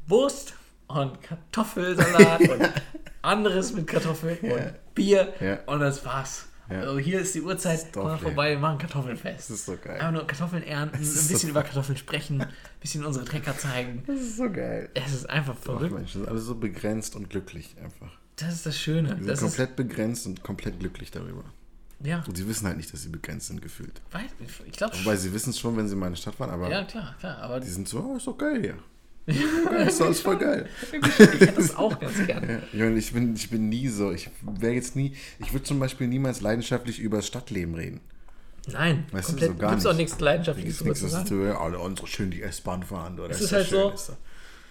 [0.06, 0.54] Wurst
[0.87, 2.70] und Kartoffelsalat und
[3.22, 5.59] anderes mit Kartoffeln und Bier Ja.
[5.66, 6.46] und das war's.
[6.70, 6.81] Ja.
[6.81, 9.48] Also hier ist die Uhrzeit, komm mal vorbei, wir machen Kartoffelfest.
[9.48, 9.94] Das ist so geil.
[9.94, 12.48] Einfach nur Kartoffeln ernten, ein ist bisschen so- über Kartoffeln sprechen, ein
[12.81, 14.03] bisschen unsere Trecker zeigen.
[14.07, 14.90] Das ist so geil.
[14.92, 15.94] Es ist einfach Ach, verrückt.
[15.94, 18.11] Mensch, das ist alles so begrenzt und glücklich einfach.
[18.37, 19.09] Das ist das Schöne.
[19.14, 21.42] Die sind Das ist, komplett begrenzt und komplett glücklich darüber.
[22.00, 24.00] Ja, Und sie wissen halt nicht, dass sie begrenzt sind, gefühlt.
[24.12, 24.30] weiß,
[24.66, 26.84] ich glaube Wobei sie wissen es schon, wenn sie in der Stadt waren, aber Ja,
[26.84, 27.38] klar, klar.
[27.38, 28.78] Aber die sind so, oh, ist doch geil hier.
[29.68, 30.66] Geil, ist alles voll geil.
[30.90, 32.62] ich hätte das auch ganz gerne.
[32.72, 35.64] Ja, ich, meine, ich, bin, ich bin nie so, ich wäre jetzt nie, ich würde
[35.64, 38.00] zum Beispiel niemals leidenschaftlich über das Stadtleben reden.
[38.68, 39.98] Nein, Weißt du, komplett, so gar gibt's auch nicht.
[40.08, 41.28] nichts Leidenschaftliches nichts, zu sagen.
[41.28, 43.18] du, ja, alle unsere schön die S-Bahn fahren.
[43.20, 44.16] Oder Es ist halt so- ist das-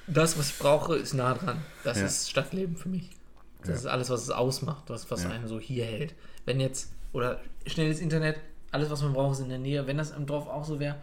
[0.08, 1.60] Das, was ich brauche, ist nah dran.
[1.84, 2.06] Das Ja.
[2.08, 3.12] ist Stadtleben für mich.
[3.60, 3.76] Das Ja.
[3.76, 5.30] ist alles, was es ausmacht, was, was Ja.
[5.30, 6.16] einen so hier hält.
[6.46, 8.38] Wenn jetzt, oder schnelles Internet,
[8.72, 9.88] alles, was man braucht, ist in der Nähe.
[9.88, 10.96] Wenn das im Dorf auch so wäre,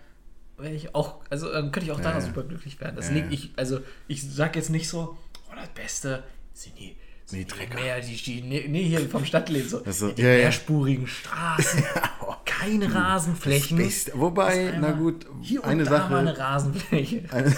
[0.59, 2.21] wäre ich auch, also dann könnte ich auch Ja, da ja.
[2.21, 2.97] super glücklich werden.
[2.97, 3.33] Das Ja, liegt ja.
[3.33, 5.17] ich, also ich sag jetzt nicht so,
[5.51, 7.75] oh, das Beste sind die, sind Die die.
[7.75, 9.83] Mehr, die, die, nee, hier vom Stadtleben so.
[9.85, 10.37] Also, die ja, ja.
[10.45, 11.83] mehrspurigen Straßen,
[12.45, 13.79] keine Rasenflächen.
[13.79, 15.27] Beste- Wobei, na gut,
[15.63, 17.23] eine Sache, eine Rasenfläche.
[17.33, 17.57] eine,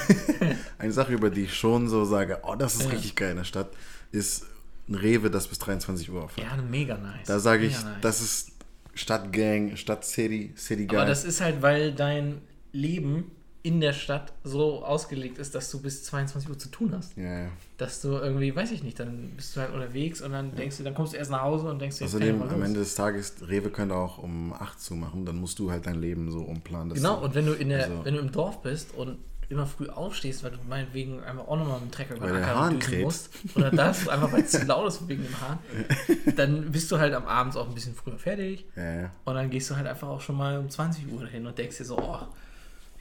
[0.78, 2.90] eine Sache, über die ich schon so sage, oh, das ist Ja.
[2.90, 3.68] richtig geil in der Stadt,
[4.12, 4.46] ist
[4.88, 6.44] ein Rewe, das bis 23 Uhr aufhat.
[6.44, 7.26] Ja, mega nice.
[7.26, 7.96] Da sage ich, nice.
[8.00, 8.52] das ist
[8.94, 10.98] Stadtgang, Stadtcity, City Guy.
[10.98, 12.40] Aber das ist halt, weil dein
[12.72, 13.30] Leben
[13.62, 17.16] in der Stadt so ausgelegt ist, dass du bis 22 Uhr zu tun hast.
[17.16, 17.48] ja, ja.
[17.78, 20.84] Dass du irgendwie, weiß ich nicht, dann bist du halt unterwegs und dann denkst du,
[20.84, 22.62] dann kommst du erst nach Hause und denkst dir, Außerdem, am.
[22.62, 26.30] Ende des Tages, Rewe könnte auch um 8 zumachen, dann musst du halt dein Leben
[26.30, 26.94] so umplanen.
[26.94, 29.18] Genau, du, und wenn du in der, also- wenn du im Dorf bist und
[29.48, 32.70] immer früh aufstehst, weil du meinetwegen einfach auch nochmal mit dem Trecker über den Acker
[32.70, 35.58] düsen musst, oder das, einfach weil es zu laut ist wegen dem Hahn,
[36.36, 39.10] dann bist du halt am Abend auch ein bisschen früher fertig ja, ja.
[39.24, 41.78] und dann gehst du halt einfach auch schon mal um 20 Uhr hin und denkst
[41.78, 42.18] dir so, oh,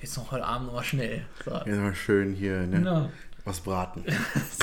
[0.01, 1.25] jetzt noch heute Abend noch mal schnell.
[1.43, 1.51] So.
[1.51, 2.77] Jetzt mal schön hier, ne?
[2.77, 3.09] Genau.
[3.43, 4.03] Was braten.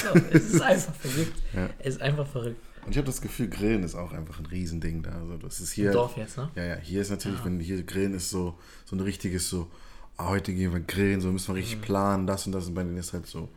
[0.02, 1.42] So, es ist einfach verrückt.
[1.54, 1.68] Ja.
[1.78, 2.60] Es ist einfach verrückt.
[2.84, 5.10] Und ich habe das Gefühl, Grillen ist auch einfach ein Riesending da.
[5.10, 5.88] Also das ist hier.
[5.88, 6.50] Im Dorf jetzt, ne?
[6.56, 9.70] Ja, ja, hier ist natürlich, wenn hier Grillen ist so, so ein richtiges so,
[10.18, 12.66] heute gehen wir grillen, so müssen wir richtig planen, das und das.
[12.68, 13.48] Und bei denen ist halt so,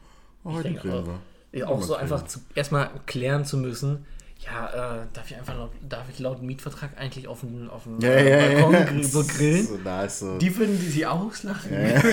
[0.44, 0.76] ah, heute Mhm.
[0.78, 1.08] grillen auch.
[1.54, 1.68] wir.
[1.70, 4.06] Auch Ja, so einfach zu, erstmal klären zu müssen,
[4.40, 8.00] Ja, äh, darf ich einfach laut, darf ich laut Mietvertrag eigentlich auf dem, auf dem
[8.00, 8.66] Ja, äh, ja, ja.
[8.68, 9.66] Balkon grill- so grillen?
[9.66, 10.38] So, ist so.
[10.38, 11.72] Die würden die sie auslachen.
[11.74, 12.02] ja, ja.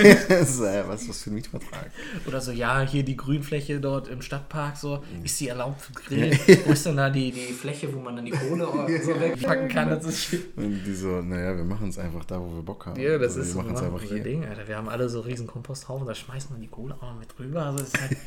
[0.43, 1.91] Äh, was das für ein Mietvertrag?
[2.25, 5.25] Oder so, ja, hier die Grünfläche dort im Stadtpark, so, Mhm.
[5.25, 6.39] ist die erlaubt für Grillen?
[6.65, 8.65] Wo ist denn da die, die Fläche, wo man dann die Kohle
[9.03, 9.89] so wegpacken kann?
[9.89, 12.99] Das ist Und die so, naja, wir machen es einfach da, wo wir Bock haben.
[12.99, 14.23] Ja, das also, ist wir so machen es einfach hier.
[14.23, 14.67] Ding, Alter.
[14.67, 17.65] Wir haben alle so riesen Komposthaufen, da schmeißen wir die Kohle auch mit drüber.
[17.65, 18.17] Also ist halt,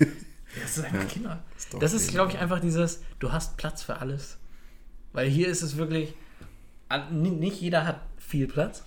[0.62, 1.42] das ist einfach Kinder.
[1.56, 2.40] ist Das ist, glaube ich, ja.
[2.42, 4.38] einfach dieses, du hast Platz für alles.
[5.12, 6.14] Weil hier ist es wirklich,
[7.11, 8.85] nicht jeder hat viel Platz,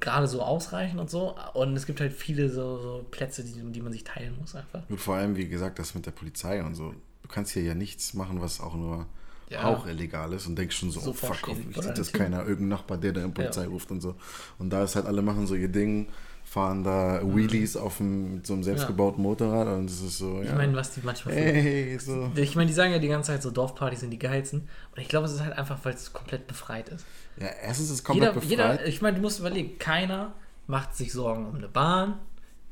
[0.00, 1.36] gerade so ausreichend und so.
[1.54, 4.82] Und es gibt halt viele so, so Plätze, die, die man sich teilen muss einfach.
[4.88, 6.94] Und vor allem, wie gesagt, das mit der Polizei und so.
[7.22, 9.06] Du kannst hier ja nichts machen, was auch nur
[9.50, 9.64] Ja.
[9.64, 12.40] auch illegal ist und denkst schon so, oh Sofort fuck, steht hoffentlich sieht das keiner,
[12.40, 13.68] irgendein Nachbar, der da in Polizei Ja.
[13.68, 14.14] ruft und so.
[14.58, 16.08] Und da ist halt, alle machen so ihr Ding,
[16.50, 20.48] fahren da Wheelies auf dem, mit so einem selbstgebauten Motorrad und es ist so, Ich
[20.48, 20.56] ja.
[20.56, 22.32] meine, was die manchmal Hey, so.
[22.34, 24.62] Ich meine, die sagen ja die ganze Zeit so, Dorfpartys sind die geilsten.
[24.96, 27.06] Und ich glaube, es ist halt einfach, weil es komplett befreit ist.
[27.38, 28.80] Ja, erstens ist es komplett Jeder, befreit.
[28.80, 30.32] jeder, ich meine, du musst überlegen, keiner
[30.66, 32.14] macht sich Sorgen um eine Bahn,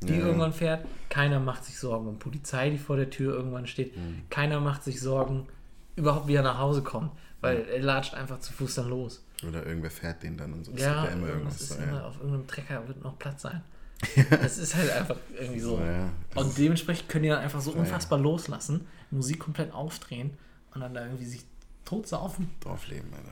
[0.03, 0.25] die Ja.
[0.25, 0.85] irgendwann fährt.
[1.07, 3.95] Keiner macht sich Sorgen um Polizei, die vor der Tür irgendwann steht.
[3.95, 4.23] Mhm.
[4.29, 5.47] Keiner macht sich Sorgen,
[5.95, 7.11] überhaupt wie er nach Hause kommt.
[7.39, 9.23] Weil er latscht einfach zu Fuß dann los.
[9.47, 10.73] Oder irgendwer fährt den dann und so.
[10.73, 12.05] Es Ja, ja immer irgendwas ist immer, ja.
[12.07, 13.61] auf irgendeinem Trecker wird noch Platz sein.
[14.41, 15.77] Es ist halt einfach irgendwie so.
[15.79, 16.09] Ja.
[16.33, 20.31] Das Und dementsprechend können die dann einfach so Ja, unfassbar loslassen, Musik komplett aufdrehen
[20.73, 21.43] und dann da irgendwie sich
[21.85, 22.49] tot saufen.
[22.61, 23.31] Draufleben, Alter.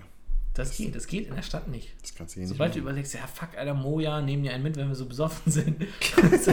[0.54, 1.94] Das geht, das geht in der Stadt nicht.
[2.02, 2.88] Das kannst du hier nicht Sobald du machen.
[2.90, 5.86] überlegst, ja fuck, Alter, Moja, nehmen die einen mit, wenn wir so besoffen sind.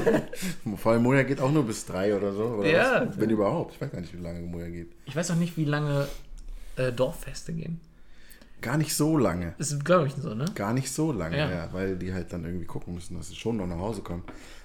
[0.76, 2.44] Vor allem Moja geht auch nur bis drei oder so.
[2.44, 3.06] Oder Ja.
[3.08, 3.18] was?
[3.18, 3.74] Wenn überhaupt.
[3.74, 4.92] Ich weiß gar nicht, wie lange Moja geht.
[5.06, 6.06] ich weiß auch nicht, wie lange
[6.76, 7.80] äh, Dorffeste gehen.
[8.64, 9.54] Gar nicht so lange.
[9.58, 10.46] Ist, glaube ich, so, ne?
[10.54, 11.50] Gar nicht so lange, Ja.
[11.50, 11.68] ja.
[11.72, 14.22] weil die halt dann irgendwie gucken müssen, dass sie schon noch nach Hause kommen.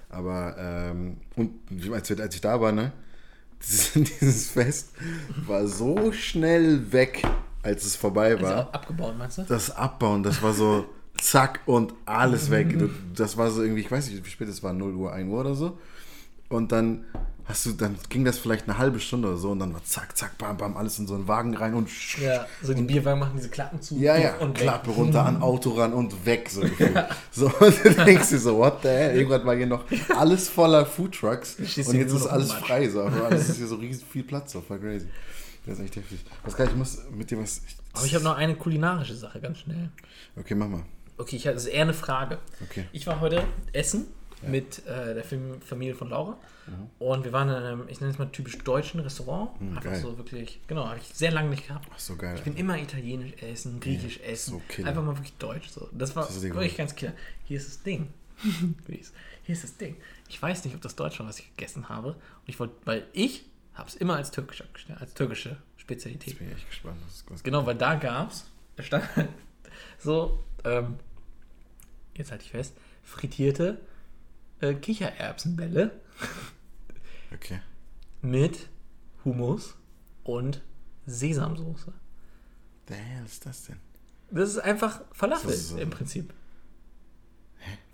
[0.08, 1.50] Aber, ähm, und
[1.92, 2.92] als, als ich da war, ne,
[3.62, 4.92] dieses, dieses Fest
[5.46, 7.22] war so schnell weg,
[7.62, 8.68] als es vorbei Ist war.
[8.68, 9.42] auch abgebaut, meinst du?
[9.42, 10.86] Das Abbauen, das war so
[11.18, 12.74] zack und alles weg.
[13.14, 15.40] Das war so irgendwie, ich weiß nicht, wie spät es war, 0 Uhr, 1 Uhr
[15.40, 15.78] oder so.
[16.48, 17.04] Und dann
[17.50, 20.16] hast du, dann ging das vielleicht eine halbe Stunde oder so und dann war zack,
[20.16, 23.32] zack, bam, bam, alles in so einen Wagen rein und Ja, so die Bierwagen machen
[23.36, 23.96] diese Klappen zu.
[23.96, 24.62] ja, ja, und weg.
[24.62, 26.48] Klappe runter an Auto ran und weg.
[26.48, 26.96] So, gefühlt.
[27.30, 29.16] so und du denkst dir so, what the hell?
[29.16, 29.84] Irgendwann war hier noch
[30.16, 32.88] alles voller Foodtrucks und jetzt ist alles frei.
[32.88, 35.08] So, aber alles ist hier so riesig viel Platz, so voll crazy.
[35.66, 36.20] Das ist echt heftig.
[36.44, 37.60] Was ich muss mit dir was.
[37.92, 39.90] Aber ich habe noch eine kulinarische Sache, ganz schnell.
[40.36, 40.82] Okay, mach mal.
[41.18, 42.38] Okay, ich, das ist eher eine Frage.
[42.62, 42.86] Okay.
[42.92, 44.06] Ich war heute essen
[44.42, 46.36] mit äh, der Fam- Familie von Laura.
[47.00, 49.60] Und wir waren in einem, ich nenne es mal typisch deutschen Restaurant.
[49.60, 50.00] Einfach geil.
[50.00, 51.88] so wirklich, genau, habe ich sehr lange nicht gehabt.
[51.92, 52.36] Ach, so geil.
[52.36, 54.62] Ich bin immer italienisch essen, griechisch essen.
[54.76, 54.84] so.
[54.84, 55.68] Einfach mal wirklich deutsch.
[55.70, 55.88] So.
[55.90, 57.12] Das war Das wirklich ganz klar.
[57.44, 58.08] Hier ist das Ding.
[58.86, 59.96] Hier ist das Ding.
[60.28, 62.10] Ich weiß nicht, ob das Deutsch war, was ich gegessen habe.
[62.12, 64.62] Und ich wollte, weil ich habe es immer als türkisch
[65.00, 66.28] als türkische Spezialität.
[66.28, 66.98] Jetzt bin ich echt gespannt.
[67.42, 68.44] Genau, weil da gab es,
[68.76, 69.04] da stand
[69.98, 70.96] so, ähm,
[72.14, 73.80] jetzt halte ich fest, frittierte
[74.60, 75.90] äh, Kichererbsenbälle
[77.34, 77.60] Okay.
[78.22, 78.68] mit
[79.24, 79.76] Hummus
[80.24, 80.62] und
[81.06, 81.92] Sesamsoße.
[82.88, 83.76] Hell ist das denn?
[84.32, 86.32] Das ist einfach Falafel ist so- im Prinzip.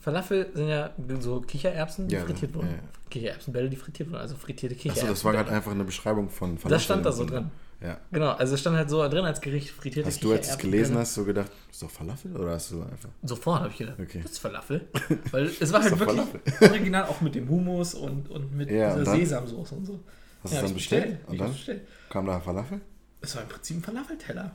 [0.00, 2.68] Falafel sind ja so Kichererbsen, die Ja, frittiert ja, wurden.
[2.70, 2.78] ja.
[3.10, 5.08] Kichererbsenbälle, die frittiert wurden, also frittierte Achso, Kichererbsen.
[5.10, 7.50] das war gerade einfach eine Beschreibung von Falafel Das stand da so drin.
[7.80, 8.00] Ja.
[8.10, 10.58] Genau, also es stand halt so drin als Gericht frittierte Hast du, als du es
[10.58, 13.10] gelesen hast, so gedacht, ist doch Falafel oder hast du einfach.
[13.22, 14.20] Sofort habe ich gedacht, Okay.
[14.22, 14.88] das ist Falafel.
[15.30, 16.40] Weil es war halt wirklich Falafel.
[16.70, 19.14] original auch mit dem Hummus und, und mit Ja, dieser?
[19.16, 20.00] Sesamsoße und so.
[20.42, 21.18] Hast du Ja, es dann bestellt?
[21.24, 21.86] Hab Und dann bestellt.
[22.08, 22.80] kam da Falafel?
[23.20, 24.52] Es war im Prinzip ein Falafelteller.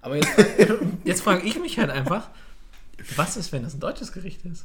[0.00, 0.30] Aber jetzt,
[1.04, 2.30] jetzt frage ich mich halt einfach,
[3.16, 4.64] was ist, wenn das ein deutsches Gericht ist?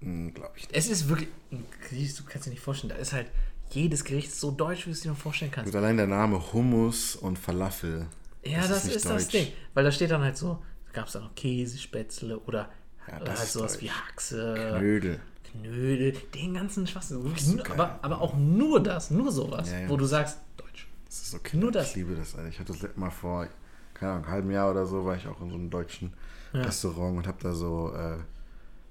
[0.00, 0.76] Hm, Glaube ich nicht.
[0.76, 3.26] Es ist wirklich, du, kannst dir nicht vorstellen, da ist halt
[3.74, 5.72] jedes Gericht so deutsch, wie du es dir vorstellen kannst.
[5.72, 8.06] Gut, allein der Name Hummus und Falafel.
[8.44, 9.32] Ja, das, nicht ist das deutsch.
[9.32, 9.52] Ding.
[9.74, 12.68] Weil da steht dann halt so, da gab es dann noch Käsespätzle oder,
[13.08, 13.82] Ja, oder das halt ist sowas deutsch.
[13.82, 15.20] wie Haxe, Knödel.
[15.52, 17.20] Knödel, den ganzen Schwachsinn.
[17.36, 19.88] So aber, aber auch nur das, nur sowas, Ja, ja.
[19.88, 20.86] wo du sagst, Deutsch.
[21.06, 21.56] Das ist okay.
[21.58, 21.90] Nur das.
[21.90, 22.34] Ich liebe das.
[22.48, 23.46] Ich hatte das letzte Mal vor,
[23.94, 26.12] keine Ahnung, einem halben Jahr oder so, war ich auch in so einem deutschen
[26.54, 28.16] Restaurant und habe da so, äh,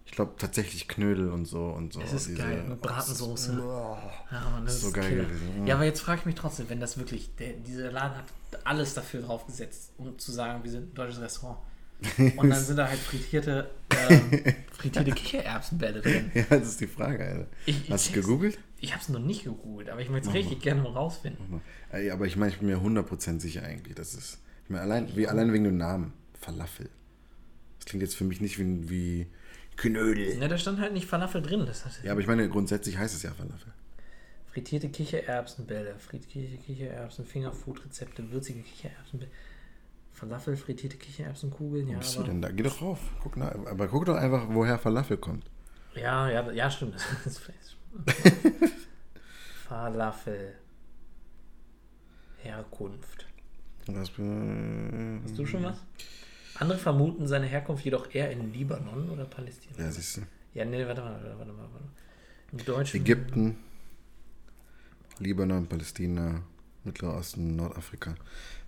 [0.05, 2.01] ich glaube, tatsächlich Knödel und so und so.
[2.01, 3.61] Es ist geil, mit Bratensoße.
[3.63, 3.97] Oh,
[4.31, 5.67] Ja, Mann, das So ist geil gewesen.
[5.67, 8.25] Ja, aber jetzt frage ich mich trotzdem, wenn das wirklich, der, dieser Laden hat
[8.65, 11.59] alles dafür draufgesetzt, um zu sagen, wir sind ein deutsches Restaurant.
[12.35, 13.69] Und dann sind da halt frittierte,
[14.09, 16.31] ähm, frittierte Kichererbsenbälle drin.
[16.33, 17.47] ja, das ist die Frage, Alter.
[17.67, 18.57] Ich- Hast du gegoogelt?
[18.79, 21.61] Ich habe es noch nicht gegoogelt, aber ich möchte es richtig gerne mal rausfinden.
[21.91, 24.39] Ey, Aber ich meine, ich bin mir 100% sicher eigentlich, dass es.
[24.63, 26.13] Ich meine, allein, wie, allein wegen dem Namen.
[26.39, 26.89] Falafel.
[27.77, 29.27] Das klingt jetzt für mich nicht wie, wie
[29.81, 30.39] Knödel.
[30.39, 31.65] Ja, da stand halt nicht Falafel drin.
[31.65, 33.73] Das hat Ja, aber ich meine, grundsätzlich heißt es ja Falafel.
[34.51, 39.31] frittierte Kichererbsenbälle, frittierte Kichererbsen, Fingerfood-Rezepte, würzige Kichererbsenbälle.
[40.13, 41.95] Falafel, frittierte Kichererbsenkugeln, ja.
[41.95, 42.51] Wo bist du denn da?
[42.51, 42.99] Geh doch rauf.
[43.23, 45.45] Guck nach, aber guck doch einfach, woher Falafel kommt.
[45.95, 46.95] Ja, ja, ja, stimmt.
[49.67, 50.53] Falafel.
[52.37, 53.27] Herkunft.
[53.87, 55.77] Äh, Hast du schon was?
[56.61, 59.75] Andere vermuten seine Herkunft jedoch eher in Libanon oder Palästina.
[59.79, 60.21] ja, siehst du.
[60.53, 61.67] Ja, nee, warte mal, warte, warte mal.
[61.71, 61.85] Warte.
[62.51, 63.01] Im Deutschen.
[63.01, 63.57] Ägypten,
[65.17, 66.43] Libanon, Palästina,
[66.83, 68.11] Mittlerer Osten, Nordafrika.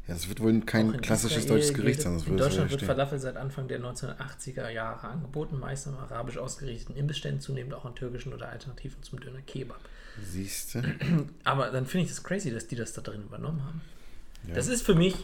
[0.08, 2.19] Ja, das wird wohl kein in klassisches Israel deutsches Gericht sein.
[2.25, 2.82] In Deutschland wird.
[2.82, 7.93] Falafel seit Anfang der 1980er Jahre angeboten, meist im arabisch ausgerichteten Imbissständen, zunehmend auch an
[7.93, 9.79] türkischen oder Alternativen zum Döner Kebab.
[10.21, 10.82] Siehst du?
[11.43, 13.82] Aber dann finde ich das crazy, dass die das da drin übernommen haben.
[14.47, 14.56] Ja.
[14.56, 15.15] Das ist für mich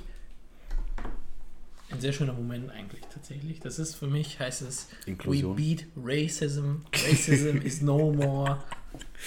[1.99, 3.59] ein sehr schöner Moment eigentlich tatsächlich.
[3.59, 5.57] Das ist für mich, heißt es, Inklusion.
[5.57, 8.57] we beat racism, racism is no more.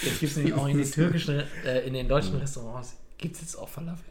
[0.01, 3.41] Jetzt gibt es nämlich auch in den türkischen, äh, in den deutschen Restaurants, gibt es
[3.41, 4.05] jetzt auch Falafel.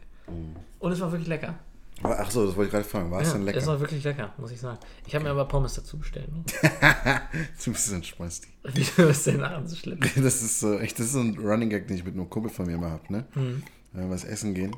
[0.79, 1.59] Und es war wirklich lecker.
[2.01, 3.11] Ach so, das wollte ich gerade fragen.
[3.11, 3.67] War es Ja, denn Es lecker?
[3.67, 4.77] war wirklich lecker, muss ich sagen.
[5.05, 6.29] Ich habe mir aber Pommes dazu bestellt.
[6.33, 6.43] Ne?
[7.63, 8.47] Du bist ein Spasti.
[8.73, 9.99] Wieso ist der Lachen so schlimm?
[10.15, 12.49] Das ist so, echt, das ist so ein Running Gag, den ich mit einem Kumpel
[12.51, 13.25] von mir mal hab, ne?
[13.35, 13.63] Mhm.
[13.91, 14.75] Wenn wir was essen gehen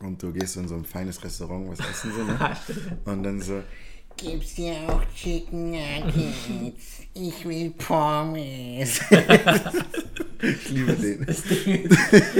[0.00, 2.56] und du gehst in so ein feines Restaurant, was essen so, ne?
[3.04, 3.62] Und dann so,
[4.18, 7.02] Gibt's hier auch Chicken Nuggets?
[7.12, 8.98] Ich will Pommes.
[10.40, 11.26] ich liebe den.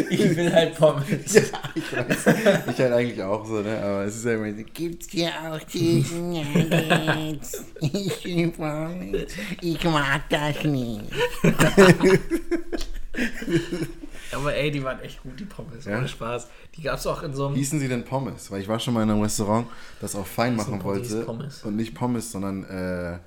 [0.08, 1.34] ich will halt Pommes.
[1.74, 2.26] Ich weiß,
[2.70, 3.78] ich halt eigentlich auch so, ne?
[3.78, 7.66] Aber es ist ja immer, Gibt's hier auch Chicken Nuggets?
[7.80, 9.34] Ich will Pommes.
[9.60, 11.10] Ich mag das nicht.
[14.32, 15.84] Aber ey, die waren echt gut, die Pommes.
[15.84, 15.98] Ja?
[15.98, 16.48] Ohne Spaß.
[16.76, 17.56] Die gab es auch in so einem.
[17.56, 18.50] hießen sie denn Pommes?
[18.50, 19.66] Weil ich war schon mal in einem Restaurant,
[20.00, 21.24] das auch fein Das machen Pommes, wollte.
[21.24, 21.62] Pommes.
[21.64, 23.18] Und nicht Pommes, sondern äh,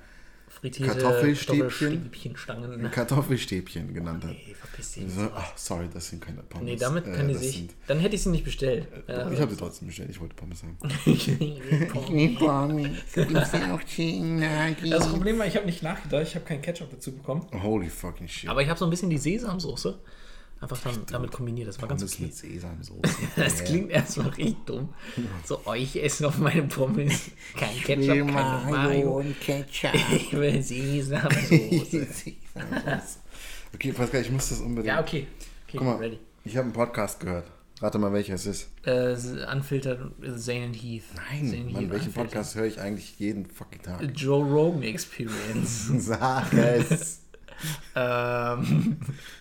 [0.48, 1.60] frittierte Kartoffelstäbchen.
[1.60, 2.90] Kartoffelstäbchenstangen.
[2.92, 4.30] Kartoffelstäbchen genannt hat.
[4.32, 5.04] Nee, verpiss dich.
[5.12, 6.64] So, ach, sorry, das sind keine Pommes.
[6.66, 7.56] Nee, damit Äh, kann die das sich.
[7.56, 8.86] sind- Dann hätte ich sie nicht bestellt.
[9.08, 10.76] Ja, Ich habe sie trotzdem bestellt, ich wollte Pommes haben.
[11.06, 12.88] ich Ich Pommes.
[13.14, 14.90] Gibt's hier auch Chicken Nuggets?
[14.90, 17.46] Das Problem war, ich habe nicht nachgedacht, ich habe keinen Ketchup dazu bekommen.
[17.62, 18.50] Holy fucking shit.
[18.50, 19.98] Aber ich habe so ein bisschen die Sesamsoße
[20.60, 21.68] einfach dann damit kombiniert.
[21.68, 22.22] Das war ganz Pommes okay.
[22.24, 23.00] mit Sesamsoße.
[23.36, 24.90] Das klingt erstmal richtig dumm.
[25.44, 29.94] So, oh, ich esse auf meine Pommes kein Ich Ketchup, will keine Mayo und Ketchup.
[30.10, 32.06] Ich will Sesamsoße.
[33.74, 34.86] Okay, Pascal, ich muss das unbedingt.
[34.86, 35.26] ja, okay.
[35.66, 36.18] Okay, Guck mal, ready.
[36.44, 37.46] ich habe einen Podcast gehört.
[37.80, 38.68] Rate mal, welcher es ist.
[38.84, 39.16] Äh,
[39.50, 41.04] Unfiltered Zane and Heath.
[41.14, 42.14] Nein, Zane Mann, Heath welchen Unfiltered.
[42.14, 44.02] Podcast höre ich eigentlich jeden fucking Tag?
[44.14, 45.90] Joe Rogan Experience.
[45.96, 47.22] Sag es.
[47.94, 48.98] ähm,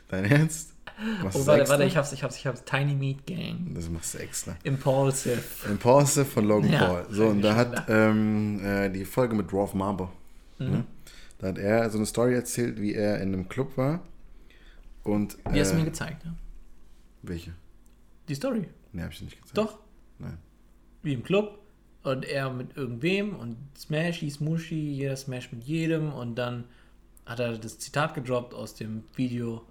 [0.08, 0.74] Dein Ernst?
[1.00, 1.70] Oh, warte, extra?
[1.70, 2.64] warte, ich hab's, ich hab's, ich hab's.
[2.66, 3.74] Tiny Meat Gang.
[3.74, 4.56] Das machst du extra.
[4.64, 5.42] Impulsive.
[5.70, 7.06] Impulsive von Logan Ja, Paul.
[7.10, 10.12] So, und da hat ähm, äh, die Folge mit Rolf Marber.
[10.58, 10.72] Mhm.
[10.72, 10.86] Ne?
[11.38, 14.02] Da hat er so eine Story erzählt, wie er in einem Club war.
[15.04, 15.38] Und.
[15.54, 16.36] Die hast du äh, mir gezeigt, ne?
[17.22, 17.54] Welche?
[18.28, 18.68] Die Story.
[18.92, 19.58] Ne, hab ich nicht gezeigt.
[19.58, 19.80] Doch.
[20.20, 20.38] Nein.
[21.02, 21.60] Wie im Club.
[22.04, 26.14] Und er mit irgendwem und Smashy, Smushy, jeder Smash mit jedem.
[26.14, 26.66] Und dann
[27.26, 29.64] hat er das Zitat gedroppt aus dem Video,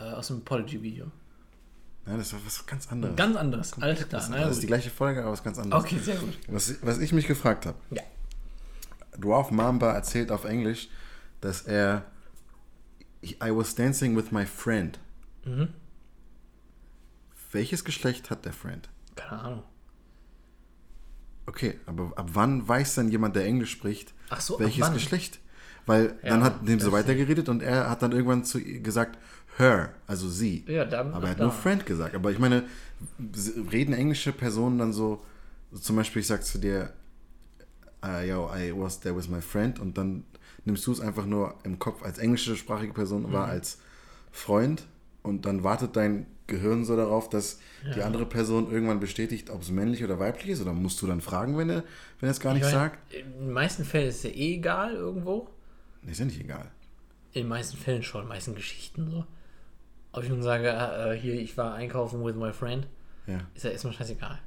[0.00, 1.10] äh, aus dem Apology-Video.
[2.04, 3.14] Nein, das war was ganz anderes.
[3.16, 3.72] Ganz anderes.
[3.80, 4.20] Alles klar.
[4.20, 5.84] das, Na, das ist die gleiche Folge, aber was ganz anderes.
[5.84, 6.36] okay, sehr gut.
[6.48, 7.78] Was, was ich mich gefragt habe.
[7.90, 8.02] Ja.
[9.16, 10.88] Dwarf Mamba erzählt auf Englisch,
[11.40, 12.04] dass er
[13.24, 14.98] I was dancing with my friend.
[15.44, 15.68] Mhm.
[17.52, 18.88] Welches Geschlecht hat der Friend?
[19.14, 19.62] Keine Ahnung.
[21.46, 24.92] Okay, aber ab wann weiß dann jemand, der Englisch spricht, so, welches?
[24.92, 25.40] Geschlecht?
[25.86, 29.18] Weil Ja, dann hat dem so weitergeredet und er hat dann irgendwann zu gesagt,
[29.58, 30.64] her, also sie.
[30.66, 31.12] Ja, dann.
[31.14, 31.44] Aber er hat da.
[31.44, 32.14] nur Friend gesagt.
[32.14, 32.64] Aber ich meine,
[33.70, 35.22] reden englische Personen dann so,
[35.80, 36.92] zum Beispiel, ich sag zu dir,
[38.04, 40.24] uh, yo, I was there with my friend und dann
[40.64, 43.32] nimmst du es einfach nur im Kopf als englische sprachige Person Mhm.
[43.32, 43.78] wahr, als
[44.30, 44.84] Freund
[45.22, 47.60] und dann wartet dein Gehirn so darauf, dass
[47.94, 51.20] die andere Person irgendwann bestätigt, ob es männlich oder weiblich ist oder musst du dann
[51.20, 51.84] fragen, wenn er,
[52.20, 53.14] wenn er es gar nicht Ich mein, sagt?
[53.14, 55.48] In den meisten Fällen ist es ja eh egal irgendwo.
[56.02, 56.70] Nee, ist ja nicht egal.
[57.32, 59.24] In den meisten Fällen schon, in den meisten Geschichten so.
[60.12, 62.86] Ob ich nun sage, äh, hier, ich war einkaufen with my friend,
[63.26, 63.38] Ja.
[63.54, 64.38] ist ja erstmal scheißegal.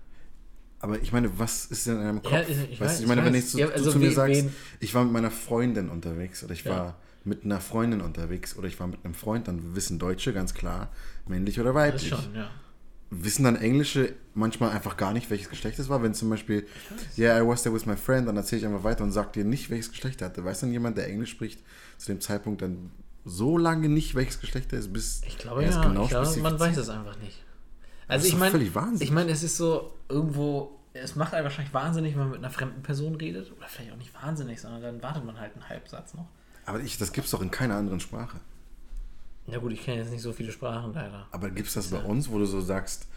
[0.79, 2.31] Aber ich meine, was ist denn in deinem Kopf?
[2.33, 3.97] Ja, ich- ich weiß, du, ich meine, ich wenn ich zu, Ja, du also zu
[3.99, 8.01] mir sagst, wen- ich war mit meiner Freundin unterwegs oder ich war mit einer Freundin
[8.01, 10.91] unterwegs oder ich war mit einem Freund, dann wissen Deutsche ganz klar,
[11.27, 12.09] männlich oder Das weiblich.
[12.09, 12.49] schon, ja.
[13.09, 16.03] Wissen dann Englische manchmal einfach gar nicht, welches Geschlecht es war.
[16.03, 16.67] Wenn zum Beispiel,
[17.17, 19.45] yeah, I was there with my friend, dann erzähle ich einfach weiter und sag dir
[19.45, 20.43] nicht, welches Geschlecht er hatte.
[20.43, 21.61] Weiß dann jemand, der Englisch spricht,
[21.97, 22.91] zu dem Zeitpunkt dann
[23.25, 26.37] so lange nicht, welches Geschlecht er ist, bis Ich glaube, er ja, genau ich glaube,
[26.37, 27.43] man weiß es einfach nicht.
[28.07, 28.63] Also ist ich meine,
[28.99, 32.51] ich meine, es ist so irgendwo, es macht einen wahrscheinlich wahnsinnig, wenn man mit einer
[32.51, 33.51] fremden Person redet.
[33.51, 36.27] Oder vielleicht auch nicht wahnsinnig, sondern dann wartet man halt einen Halbsatz noch.
[36.67, 38.39] Aber ich, das gibt es doch in keiner anderen Sprache.
[39.47, 41.27] Ja gut, ich kenne jetzt nicht so viele Sprachen leider.
[41.31, 43.07] Aber gibt es das bei uns, wo du so sagst,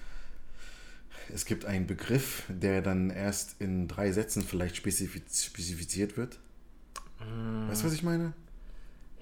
[1.32, 6.38] es gibt einen Begriff, der dann erst in drei Sätzen vielleicht spezifiz spezifiziert wird.
[7.68, 8.32] Weißt du, was ich meine?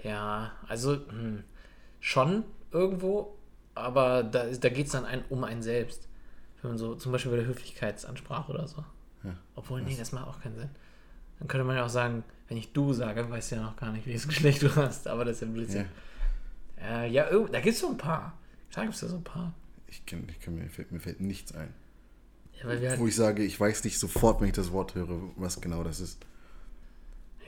[0.06, 1.42] Ja, also hm,
[2.00, 3.36] schon irgendwo,
[3.74, 6.08] aber da, da geht es dann ein, um einen selbst.
[6.62, 8.84] Wenn man so, zum Beispiel bei der Höflichkeitsansprache oder so.
[9.24, 9.36] Ja.
[9.54, 10.70] Obwohl, nee, das macht auch keinen Sinn.
[11.38, 13.92] Dann könnte man ja auch sagen, wenn ich du sage, weißt du ja noch gar
[13.92, 15.52] nicht, welches Geschlecht du hast, aber das ist ja Ja.
[15.52, 15.86] Blödsinn.
[16.80, 18.38] Ja, ja irg- da gibt es so ein paar.
[18.72, 19.52] Da gibt es ja so ein paar.
[19.88, 21.72] Ich kenn, ich kenn, mir, fällt, mir fällt nichts ein.
[22.60, 25.60] Ja, halt, Wo ich sage, ich weiß nicht sofort, wenn ich das Wort höre, was
[25.60, 26.24] genau das ist.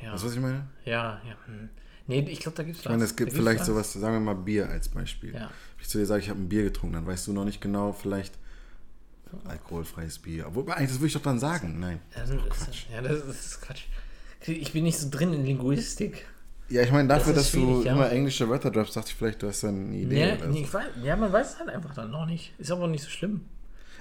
[0.03, 0.67] ja, Weißt du, was ich meine?
[0.85, 1.37] ja, ja.
[1.47, 1.69] Hm.
[2.09, 4.35] Nee, ich glaube, da gibt es Ich meine, es gibt vielleicht sowas, sagen wir mal
[4.35, 5.35] Bier als Beispiel.
[5.35, 5.41] Ja.
[5.41, 7.61] Wenn ich zu dir sage, ich habe ein Bier getrunken, dann weißt du noch nicht
[7.61, 8.35] genau, vielleicht
[9.45, 10.47] alkoholfreies Bier.
[10.47, 11.79] Obwohl, eigentlich, das würde ich doch dann sagen.
[11.79, 12.01] Nein.
[12.17, 13.83] Ja, das, ist, ja, das, ist Quatsch.
[14.47, 16.27] Ich bin nicht so drin in Linguistik.
[16.71, 17.93] Ja, ich meine, dafür, Das dass du ja.
[17.93, 20.29] immer englische Wörter droppst, dachte ich vielleicht, du hast da eine Idee.
[20.29, 20.73] Ja, oder nee, so.
[20.73, 22.55] weiß, ja, man weiß es halt einfach dann noch nicht.
[22.59, 23.43] Ist aber nicht so schlimm.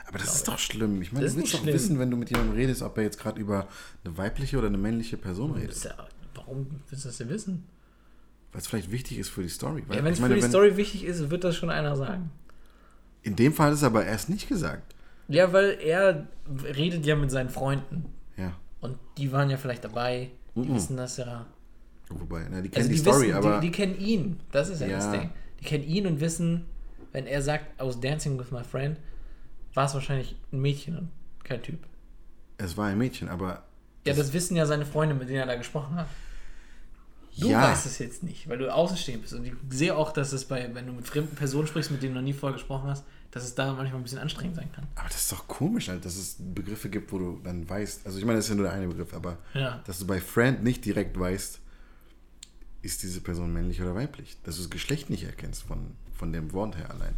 [0.08, 1.02] Aber das ist doch schlimm.
[1.02, 1.74] Ich meine, Das du willst doch schlimm.
[1.74, 3.67] wissen, wenn du mit jemandem redest, ob er jetzt gerade über
[4.06, 5.84] eine weibliche oder eine männliche Person redet.
[5.84, 7.65] Ja, warum willst du das denn wissen?
[8.52, 9.84] Weil es vielleicht wichtig ist für die Story.
[9.88, 12.32] Weil, Ja, wenn es für die wenn, Story wichtig ist, wird das schon einer sagen.
[13.24, 14.96] in dem Fall ist es aber erst nicht gesagt.
[15.28, 16.28] Ja, weil er
[16.64, 18.06] redet ja mit seinen Freunden.
[18.38, 18.54] Ja.
[18.80, 20.30] Und die waren ja vielleicht dabei.
[20.56, 21.46] Die wissen das ja.
[22.10, 23.60] Wobei, na, die kennen Also die, die, Story, wissen, aber.
[23.60, 24.40] die, die kennen ihn.
[24.52, 25.12] Das ist ja, das Ja.
[25.18, 25.30] Ding.
[25.60, 26.66] Die kennen ihn und wissen,
[27.12, 28.98] wenn er sagt, I was dancing with my friend,
[29.74, 31.10] war es wahrscheinlich ein Mädchen und
[31.44, 31.80] kein Typ.
[32.58, 33.64] es war ein Mädchen, aber.
[34.06, 36.08] Ja, das wissen ja seine Freunde, mit denen er da gesprochen hat.
[37.39, 39.34] Du ja, weißt es jetzt nicht, weil du außenstehend bist.
[39.34, 42.13] Und ich sehe auch, dass es bei, wenn du mit fremden Personen sprichst, mit denen
[42.15, 44.88] du noch nie vorher gesprochen hast, dass es da manchmal ein bisschen anstrengend sein kann.
[44.95, 48.06] aber das ist doch komisch, halt, dass es Begriffe gibt, wo du dann weißt.
[48.06, 49.82] Also, ich meine, das ist ja nur der eine Begriff, aber Ja.
[49.86, 51.60] dass du bei Friend nicht direkt weißt,
[52.82, 54.38] ist diese Person männlich oder weiblich.
[54.43, 57.17] Dass du das Geschlecht nicht erkennst von, von dem Wort her alleine.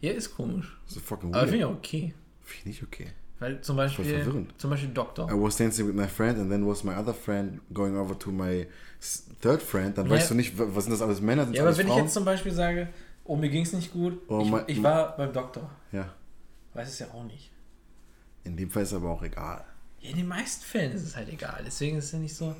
[0.00, 0.76] Ja, ist komisch.
[0.86, 1.50] Das ist fucking Aber weird.
[1.50, 2.14] finde ich okay.
[2.42, 3.12] Finde ich nicht okay.
[3.44, 4.54] Weil zum Beispiel, verwirrend.
[4.58, 5.28] zum Beispiel Doktor.
[5.30, 8.30] I was dancing with my friend and then was my other friend going over to
[8.32, 8.66] my
[9.42, 9.98] third friend.
[9.98, 10.12] Dann Ja.
[10.12, 11.92] weißt du nicht, wa- was sind das alles Männer, sind Ja, aber alles wenn ich
[11.92, 12.04] Frauen?
[12.04, 12.88] jetzt zum Beispiel sage,
[13.24, 15.68] oh, mir ging es nicht gut, Oh, ich, mein- ich war beim Doktor.
[15.92, 16.08] ja,
[16.72, 17.50] Weiß es ja auch nicht.
[18.44, 19.62] in dem Fall ist aber auch egal.
[20.00, 21.62] Ja, in den meisten Fällen ist es halt egal.
[21.66, 22.54] Deswegen ist es ja nicht so.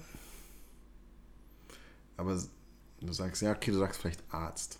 [2.16, 2.38] Aber
[3.00, 4.78] du sagst, ja, okay, du sagst vielleicht Arzt.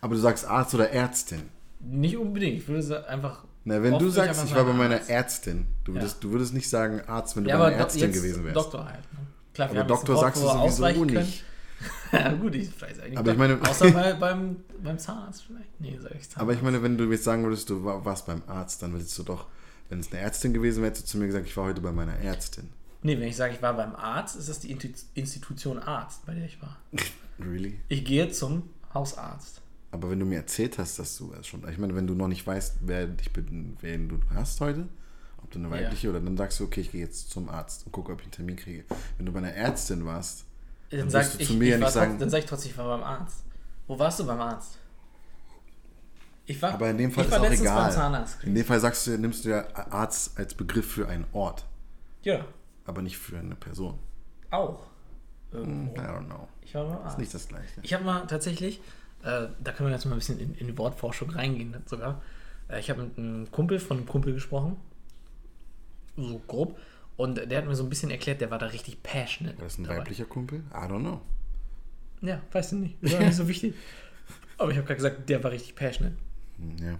[0.00, 1.42] Aber du sagst Arzt oder Ärztin.
[1.80, 2.58] Nicht unbedingt.
[2.58, 3.44] Ich würde einfach.
[3.64, 5.10] Na, wenn oft du sagst, ich war bei meiner Arzt.
[5.10, 6.20] Ärztin, du würdest, Ja.
[6.22, 8.56] du würdest nicht sagen Arzt, wenn du Ja, bei einer Ärztin gewesen wärst.
[8.56, 9.00] Doktor halt.
[9.12, 9.18] Ne?
[9.54, 11.44] Klar, aber Doktor sagst du sowieso nicht.
[12.12, 13.18] ja, gut, ich weiß eigentlich.
[13.18, 15.80] Aber ich meine- Außer bei, beim, beim Zahnarzt vielleicht.
[15.80, 16.38] Nee, sag ich Zahnarzt.
[16.38, 19.16] Aber ich meine, wenn du jetzt sagen würdest, du war- warst beim Arzt, dann würdest
[19.18, 19.46] du doch,
[19.88, 21.92] wenn es eine Ärztin gewesen wäre, hättest du zu mir gesagt, ich war heute bei
[21.92, 22.68] meiner Ärztin.
[23.02, 24.70] Nee, wenn ich sage, ich war beim Arzt, ist das die
[25.14, 26.76] Institution Arzt, bei der ich war.
[27.38, 27.80] Really?
[27.88, 29.61] Ich gehe zum Hausarzt.
[29.92, 32.26] Aber wenn du mir erzählt hast, dass du es schon, ich meine, wenn du noch
[32.28, 33.30] nicht weißt, wer dich,
[33.80, 34.88] wen du hast heute,
[35.42, 35.74] ob du eine Ja.
[35.84, 38.24] weibliche oder dann sagst du, okay, ich gehe jetzt zum Arzt und gucke, ob ich
[38.24, 38.84] einen Termin kriege.
[39.18, 40.44] Wenn du bei einer Ärztin warst,
[40.90, 42.44] Dann, Dann sag du ich, zu mir ich ja nicht sagen- trotzdem- dann sag ich
[42.46, 43.44] trotzdem, ich war beim Arzt.
[43.86, 44.76] Wo warst du beim Arzt?
[46.44, 48.26] Ich war, aber in dem Fall ich ist auch egal.
[48.42, 51.64] In dem Fall sagst du, nimmst du ja Arzt als Begriff für einen Ort,
[52.24, 52.44] Ja,
[52.84, 53.98] aber nicht für eine Person.
[54.50, 54.86] auch.
[55.52, 56.00] I Irgendwo.
[56.00, 56.48] don't know.
[56.62, 57.18] Ich war beim Ist Arzt.
[57.18, 57.80] nicht das Gleiche.
[57.82, 58.80] Ich habe mal tatsächlich,
[59.22, 62.22] äh, da können wir jetzt mal ein bisschen in, in die Wortforschung reingehen sogar.
[62.68, 64.76] Äh, ich habe mit einem Kumpel von einem Kumpel gesprochen.
[66.16, 66.78] So grob.
[67.16, 69.58] Und der hat mir so ein bisschen erklärt, der war da richtig passionate.
[69.58, 69.98] War das ein dabei.
[69.98, 70.60] weiblicher Kumpel?
[70.70, 71.20] I don't know.
[72.20, 72.96] Ja, weißt du nicht.
[73.02, 73.74] War nicht so wichtig.
[74.58, 76.16] Aber ich habe gerade gesagt, der war richtig passionate.
[76.58, 76.98] Hm, Ja.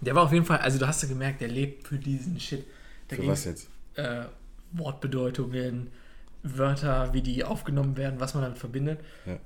[0.00, 2.66] Der war auf jeden Fall, also du hast ja gemerkt, der lebt für diesen Shit.
[3.08, 3.68] Da Für was jetzt?
[3.94, 4.24] Äh,
[4.72, 5.90] Wortbedeutungen,
[6.42, 9.00] Wörter, wie die aufgenommen werden, was man damit verbindet.
[9.24, 9.38] Ja.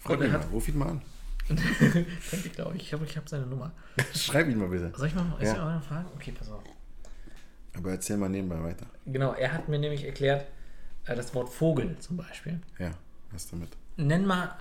[0.00, 1.02] Frag ihn mal, ruf ihn mal an.
[1.46, 2.82] Kennt ich, glaube ich.
[2.82, 3.72] Ich glaube, ich habe seine Nummer.
[4.14, 4.92] Schreib ihn mal bitte.
[4.96, 5.56] Soll ich mal, ich Ja.
[5.56, 6.08] mal fragen?
[6.14, 6.62] Okay, pass auf.
[7.76, 8.86] Aber erzähl mal nebenbei weiter.
[9.04, 10.46] Genau, er hat mir nämlich erklärt,
[11.06, 12.60] äh, das Wort Vogel zum Beispiel.
[12.78, 12.92] Ja,
[13.32, 13.70] was damit?
[13.96, 14.56] Nenn mal,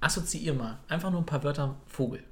[0.00, 2.22] assoziier mal, einfach nur ein paar Wörter Vogel.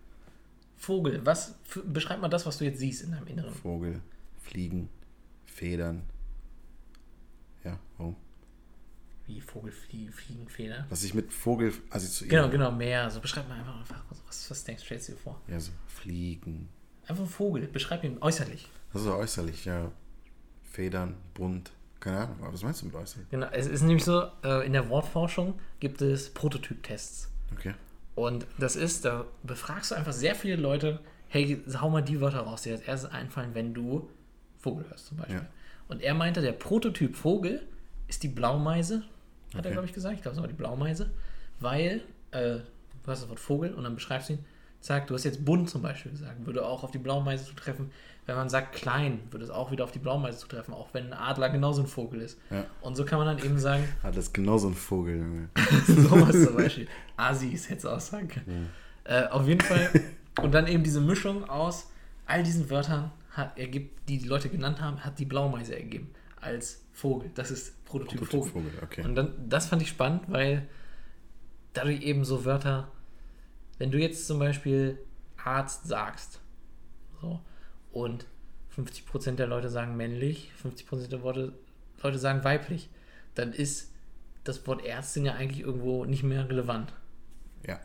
[0.76, 3.54] Vogel, was, beschreib mal das, was du jetzt siehst in deinem Inneren.
[3.54, 4.00] Vogel,
[4.42, 4.88] Fliegen,
[5.46, 6.02] Federn.
[7.62, 8.16] Ja, warum?
[9.26, 10.86] Wie Vogel, Flie Fliegen, Feder.
[10.90, 12.30] Was ich mit Vogel assoziiere.
[12.30, 13.04] Genau, genau, mehr.
[13.04, 15.40] Also beschreib mal einfach, einfach was, was, denkst, stellst du dir vor?
[15.48, 16.68] Ja, so Fliegen.
[17.06, 18.68] Einfach ein Vogel, beschreib ihn äußerlich.
[18.92, 19.90] Das ist äußerlich, ja.
[20.62, 21.72] Federn, bunt.
[22.00, 23.30] Keine Ahnung, was meinst du mit äußerlich?
[23.30, 27.30] Genau, es ist nämlich so, äh, in der Wortforschung gibt es Prototyptests.
[27.52, 27.74] Okay.
[28.14, 32.40] Und das ist, da befragst du einfach sehr viele Leute, hey, hau mal die Wörter
[32.40, 34.10] raus, die dir als erstes einfallen, wenn du
[34.58, 35.36] Vogel hörst zum Beispiel.
[35.36, 35.46] Ja.
[35.88, 37.66] Und er meinte, der Prototyp Vogel
[38.06, 39.02] ist die Blaumeise,
[39.54, 39.72] hat er, Okay.
[39.72, 40.14] glaube ich, gesagt.
[40.16, 41.10] Ich glaube, es war die Blaumeise,
[41.60, 42.02] weil,
[42.32, 42.56] äh,
[43.04, 44.44] du hast das Wort Vogel und dann beschreibst du ihn.
[44.80, 47.90] sagt, du hast jetzt bunt zum Beispiel gesagt, würde auch auf die Blaumeise zutreffen.
[48.26, 51.12] Wenn man sagt klein, würde es auch wieder auf die Blaumeise zutreffen, auch wenn ein
[51.14, 52.38] Adler genauso ein Vogel ist.
[52.50, 52.66] Ja.
[52.82, 55.48] Und so kann man dann eben sagen, das ist genauso ein Vogel, Junge.
[55.86, 56.86] sowas zum Beispiel.
[57.16, 58.68] Asis hätte es auch sagen können.
[59.04, 59.88] Äh, auf jeden Fall.
[60.42, 61.90] Und dann eben diese Mischung aus
[62.26, 66.10] all diesen Wörtern hat ergibt, die die Leute genannt haben, hat die Blaumeise ergeben.
[66.42, 67.30] Als Vogel.
[67.34, 68.70] Das ist Prototyp, Prototyp Vogel.
[68.70, 69.02] Vogel, okay.
[69.04, 70.66] Und dann, das fand ich spannend, weil
[71.72, 72.90] dadurch eben so Wörter,
[73.78, 74.98] wenn du jetzt zum Beispiel
[75.42, 76.40] Arzt sagst,
[77.20, 77.40] so,
[77.92, 78.26] und
[78.76, 81.52] 50% der Leute sagen männlich, 50% der Worte,
[82.02, 82.90] Leute sagen weiblich,
[83.34, 83.92] dann ist
[84.44, 86.92] das Wort Ärztin ja eigentlich irgendwo nicht mehr relevant.
[87.66, 87.80] Ja.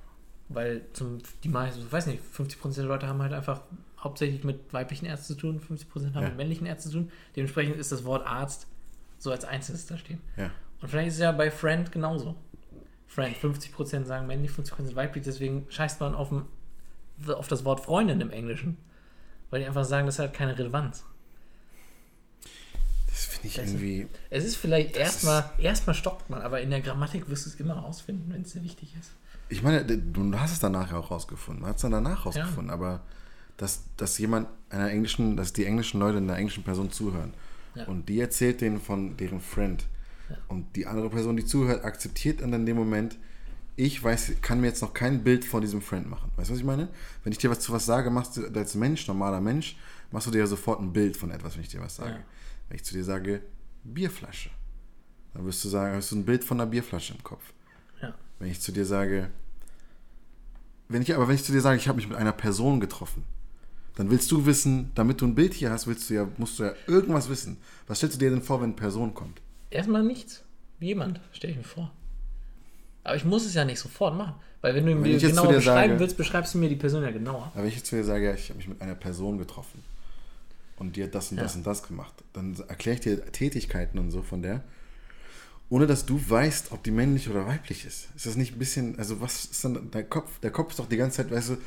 [0.49, 3.61] Weil zum, die meisten, ich weiß nicht, 50% der Leute haben halt einfach
[3.99, 6.29] hauptsächlich mit weiblichen Ärzten zu tun, 50% haben Ja.
[6.29, 7.11] mit männlichen Ärzten zu tun.
[7.35, 8.67] Dementsprechend ist das Wort Arzt
[9.19, 10.19] so als einzelnes da stehen.
[10.37, 10.49] Ja.
[10.81, 12.35] Und vielleicht ist es ja bei Friend genauso.
[13.07, 16.31] Friend, 50% sagen männlich, 50% weiblich, deswegen scheißt man auf,
[17.27, 18.77] auf das Wort Freundin im Englischen.
[19.49, 21.03] Weil die einfach sagen, das hat keine Relevanz.
[23.07, 24.07] Das finde ich ist- irgendwie.
[24.29, 27.73] Es ist vielleicht erstmal, erstmal stockt man, aber in der Grammatik wirst du es immer
[27.73, 29.11] rausfinden, wenn es dir wichtig ist.
[29.49, 31.61] Ich meine, du hast es danach ja auch rausgefunden.
[31.61, 33.01] Man hat es dann danach rausgefunden, aber
[33.57, 37.33] dass, dass jemand einer englischen, dass die englischen Leute einer englischen Person zuhören
[37.79, 37.85] Ja.
[37.85, 39.85] und die erzählt denen von deren Friend
[40.47, 43.17] und die andere Person, die zuhört, akzeptiert dann in dem Moment,
[43.75, 46.31] ich weiß, kann mir jetzt noch kein Bild von diesem Friend machen.
[46.35, 46.89] Weißt du, was ich meine?
[47.23, 49.77] Wenn ich dir was zu was sage, machst du als Mensch, normaler Mensch,
[50.11, 52.11] machst du dir ja sofort ein Bild von etwas, wenn ich dir was sage.
[52.11, 52.23] Ja.
[52.67, 53.41] Wenn ich zu dir sage,
[53.85, 54.49] Bierflasche,
[55.33, 57.53] dann wirst du sagen, hast du ein Bild von einer Bierflasche im Kopf.
[58.01, 58.13] Ja.
[58.39, 59.29] Wenn ich zu dir sage,
[60.89, 63.23] wenn ich, aber wenn ich zu dir sage, ich habe mich mit einer Person getroffen,
[63.99, 66.63] dann willst du wissen, damit du ein Bild hier hast, willst du ja, musst du
[66.63, 67.57] ja irgendwas wissen.
[67.85, 69.41] Was stellst du dir denn vor, wenn eine Person kommt?
[69.69, 70.41] Erstmal nichts.
[70.79, 71.91] Jemand, stelle ich mir vor.
[73.03, 74.35] Aber ich muss es ja nicht sofort machen.
[74.61, 77.11] Weil wenn du Wenn mir genauer beschreiben sage- willst, beschreibst du mir die Person ja
[77.11, 77.51] genauer.
[77.53, 79.83] Aber wenn ich jetzt zu dir sage, ja, ich habe mich mit einer Person getroffen
[80.77, 81.57] und die hat das und das Ja.
[81.57, 84.63] und das gemacht, dann erkläre ich dir Tätigkeiten und so von der,
[85.69, 88.07] ohne dass du weißt, ob die männlich oder weiblich ist.
[88.15, 90.39] Ist das nicht ein bisschen, also was ist dann dein Kopf?
[90.39, 91.57] Der Kopf ist doch die ganze Zeit, weißt du,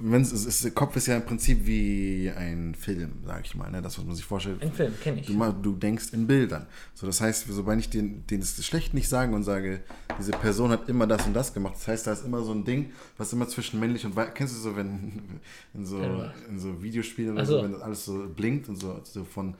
[0.00, 3.70] wenn's, es ist, der Kopf ist ja im Prinzip wie ein Film, sag ich mal,
[3.70, 3.80] ne?
[3.82, 4.62] das, was man sich vorstellt.
[4.62, 5.26] Ein Film, kenne ich.
[5.26, 6.66] Du, du denkst in Bildern.
[6.94, 9.80] So, das heißt, sobald ich den, den das schlecht nicht sage und sage,
[10.18, 12.64] diese Person hat immer das und das gemacht, das heißt, da ist immer so ein
[12.64, 14.34] Ding, was immer zwischen männlich und weiblich.
[14.34, 15.40] Kennst du so, wenn
[15.74, 16.32] in so, Ja.
[16.48, 17.58] in so Videospielen oder so.
[17.58, 17.64] so.
[17.64, 19.54] wenn das alles so blinkt und so, so von.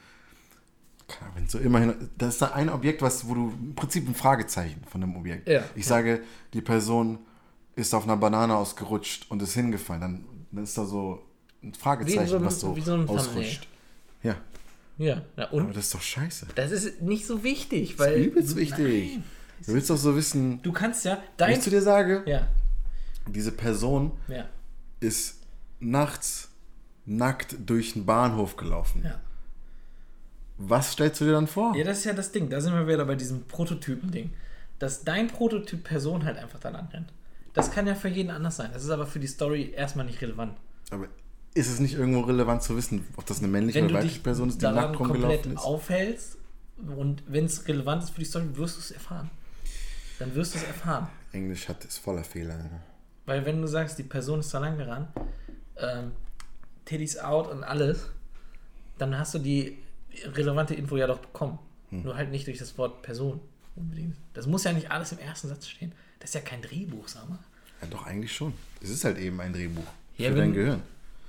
[1.07, 1.95] keine Ahnung, Wenn so immerhin.
[2.19, 5.49] Das ist da ein Objekt, was, wo du im Prinzip ein Fragezeichen von dem Objekt.
[5.49, 5.63] Ja.
[5.75, 6.23] Ich sage,
[6.55, 7.19] die Person
[7.81, 10.01] ist auf einer Banane ausgerutscht und ist hingefallen.
[10.01, 11.23] Dann, dann ist da so
[11.63, 13.67] ein Fragezeichen, so ein- was so, wie so ein ausrutscht.
[14.23, 14.37] Ja,
[14.99, 15.77] Ja, na aber und?
[15.77, 16.47] das ist doch scheiße.
[16.55, 18.15] Das ist nicht so wichtig, Das weil.
[18.21, 19.11] ist übelst wichtig.
[19.17, 19.25] Nein.
[19.67, 21.53] Du willst doch so wissen, Du kannst ja wenn dein.
[21.53, 22.47] ich zu dir sage, Ja,
[23.27, 24.47] diese Person ja,
[25.01, 25.41] ist
[25.81, 26.49] nachts
[27.07, 29.03] nackt durch den Bahnhof gelaufen.
[29.05, 29.21] ja.
[30.63, 31.75] Was stellst du dir dann vor?
[31.75, 32.51] Ja, das ist ja das Ding.
[32.51, 34.31] Da sind wir wieder bei diesem Prototypen-Ding.
[34.79, 37.11] Dass dein Prototyp Person halt einfach dann anrennt.
[37.53, 38.71] Das kann ja für jeden anders sein.
[38.73, 40.57] Das ist aber für die Story erstmal nicht relevant.
[40.91, 41.09] Aber
[41.55, 44.49] ist es nicht irgendwo relevant zu wissen, ob das eine männliche Wenn oder weibliche Person
[44.49, 45.59] ist, die nackt rumgelaufen ist?
[45.59, 46.39] aufhältst
[46.97, 49.31] und wenn es relevant ist für die Story, wirst du es erfahren.
[50.19, 51.09] Dann wirst du es erfahren.
[51.33, 52.55] Englisch hat ist voller Fehler.
[52.55, 52.81] Alter.
[53.27, 55.09] Weil wenn du sagst, die Person ist da lang gerannt,
[55.77, 56.13] ähm,
[56.85, 58.11] Titties out und alles,
[58.99, 59.79] dann hast du die
[60.25, 61.59] relevante Info ja doch bekommen.
[61.91, 62.03] Hm.
[62.03, 63.41] Nur halt nicht durch das Wort Person
[63.77, 64.17] unbedingt.
[64.35, 65.93] Das muss ja nicht alles im ersten Satz stehen.
[66.21, 67.39] Das ist ja kein Drehbuch, sag mal.
[67.83, 68.53] Ja, doch, eigentlich schon.
[68.83, 69.85] Es ist halt eben ein Drehbuch
[70.17, 70.83] Ja, für wenn- dein Gehirn.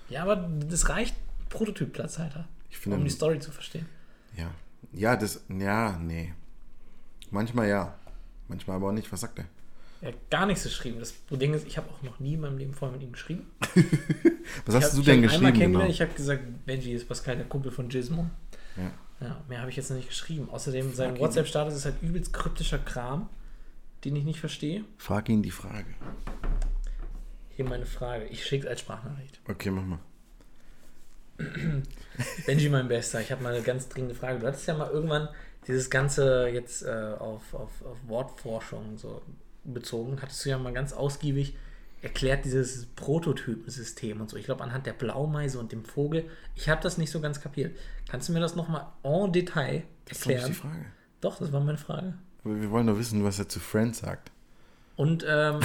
[0.09, 0.35] Ja, aber
[0.69, 1.15] das reicht
[1.49, 3.85] Prototyp-Platzhalter, Ich finde, um die Story zu verstehen.
[4.37, 4.51] ja.
[4.93, 6.33] Ja, das, ja, nee.
[7.29, 7.93] Manchmal ja.
[8.49, 9.09] Manchmal aber auch nicht.
[9.11, 9.45] Was sagt er?
[10.01, 10.99] Er hat gar nichts geschrieben.
[10.99, 13.45] Das Ding ist, ich habe auch noch nie in meinem Leben vorher mit ihm geschrieben.
[14.65, 15.53] Was hast hab, du denn geschrieben?
[15.53, 15.85] Genau?
[15.85, 18.25] Ich habe gesagt, Benji ist Pascal, der Kumpel von Gizmo.
[18.75, 18.91] Ja.
[19.27, 20.49] Ja, mehr habe ich jetzt noch nicht geschrieben.
[20.49, 21.17] Außerdem, sein.
[21.19, 23.29] WhatsApp-Status ist halt übelst kryptischer Kram,
[24.03, 24.83] den ich nicht verstehe.
[24.97, 25.93] Frag ihn die Frage.
[27.49, 28.25] Hier meine Frage.
[28.25, 29.39] Ich schicke als Sprachnachricht.
[29.47, 29.99] Okay, mach mal.
[32.45, 34.39] Benji, mein Bester, ich habe mal eine ganz dringende Frage.
[34.39, 35.29] Du hattest ja mal irgendwann
[35.67, 39.21] dieses Ganze jetzt äh, auf, auf, auf Wortforschung so
[39.63, 41.55] bezogen, hattest du ja mal ganz ausgiebig
[42.01, 44.37] erklärt, dieses Prototypensystem und so.
[44.37, 46.27] Ich glaube, anhand der Blaumeise und dem Vogel.
[46.55, 47.77] Ich habe das nicht so ganz kapiert.
[48.09, 50.51] Kannst du mir das nochmal en Detail Das ist erklären?
[50.51, 50.85] die Frage.
[51.21, 52.15] Doch, das war meine Frage.
[52.43, 54.31] Wir wollen doch wissen, was er zu Friends sagt.
[54.95, 55.59] Und ähm,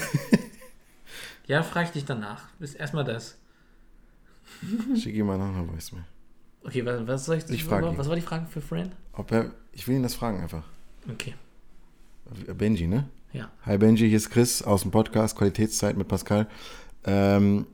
[1.46, 2.44] ja, frage ich dich danach.
[2.60, 3.38] Ist erstmal das.
[4.94, 6.04] Schick ihm mal noch eine Voicemail.
[6.62, 7.96] Okay, was, was soll ich, Ich frag ihn.
[7.96, 8.94] Was war die Frage für Friend?
[9.12, 10.64] Ob er, ich will ihn das fragen einfach.
[11.10, 11.34] Okay,
[12.56, 13.08] Benji, ne?
[13.32, 13.50] ja.
[13.64, 16.48] Hi Benji, hier ist Chris aus dem Podcast Qualitätszeit mit Pascal.
[17.04, 17.66] Ähm,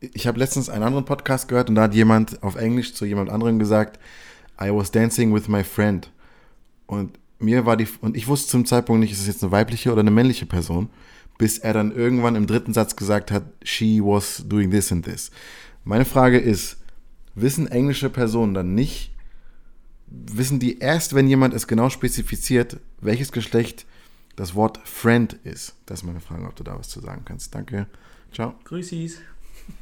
[0.00, 3.30] ich habe letztens einen anderen Podcast gehört und da hat jemand auf Englisch zu jemand
[3.30, 4.00] anderem gesagt,
[4.60, 6.10] I was dancing with my friend.
[6.86, 9.92] Und mir war die, und ich wusste zum Zeitpunkt nicht, ist es jetzt eine weibliche
[9.92, 10.88] oder eine männliche Person,
[11.38, 15.30] bis er dann irgendwann im dritten Satz gesagt hat, she was doing this and this.
[15.84, 16.78] Meine Frage ist,
[17.34, 19.12] wissen englische Personen dann nicht,
[20.08, 23.86] wissen die erst, wenn jemand es genau spezifiziert, welches Geschlecht
[24.36, 25.74] das Wort friend ist?
[25.86, 27.54] Das ist meine Frage, ob du da was zu sagen kannst.
[27.54, 27.86] Danke.
[28.32, 28.54] Ciao.
[28.64, 29.18] Grüßis.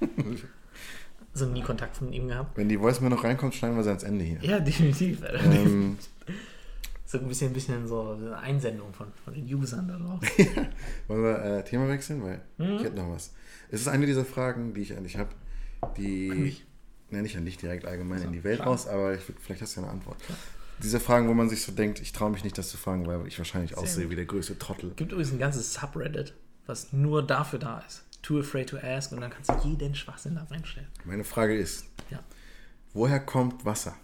[1.35, 2.57] so nie Kontakt von ihm gehabt.
[2.57, 4.39] Wenn die Voice mir noch reinkommt, schneiden wir sie ans Ende hier.
[4.43, 5.23] Ja, definitiv.
[5.45, 5.99] Ähm,
[7.11, 10.21] So ein bisschen, ein bisschen so eine Einsendung von, von den Usern da drauf.
[11.09, 12.23] wollen wir äh, Thema wechseln?
[12.23, 13.35] Weil ich hätte noch was.
[13.69, 15.31] Es ist eine dieser Fragen, die ich dich habe,
[15.97, 16.29] die.
[16.31, 16.67] mich?
[17.11, 18.69] Ne, nicht an dich direkt allgemein in die Welt klar.
[18.69, 20.19] raus, aber ich, vielleicht hast du ja eine Antwort.
[20.81, 23.27] Diese Fragen, wo man sich so denkt, ich traue mich nicht, das zu fragen, weil
[23.27, 24.13] ich wahrscheinlich aussehe gut.
[24.13, 24.93] wie der größte Trottel.
[24.95, 26.33] gibt übrigens ein ganzes Subreddit,
[26.67, 28.05] was nur dafür da ist.
[28.23, 30.87] Too afraid to ask und dann kannst du jeden Schwachsinn da reinstellen.
[31.05, 32.21] Meine Frage ist, Ja.
[32.93, 33.97] woher kommt Wasser?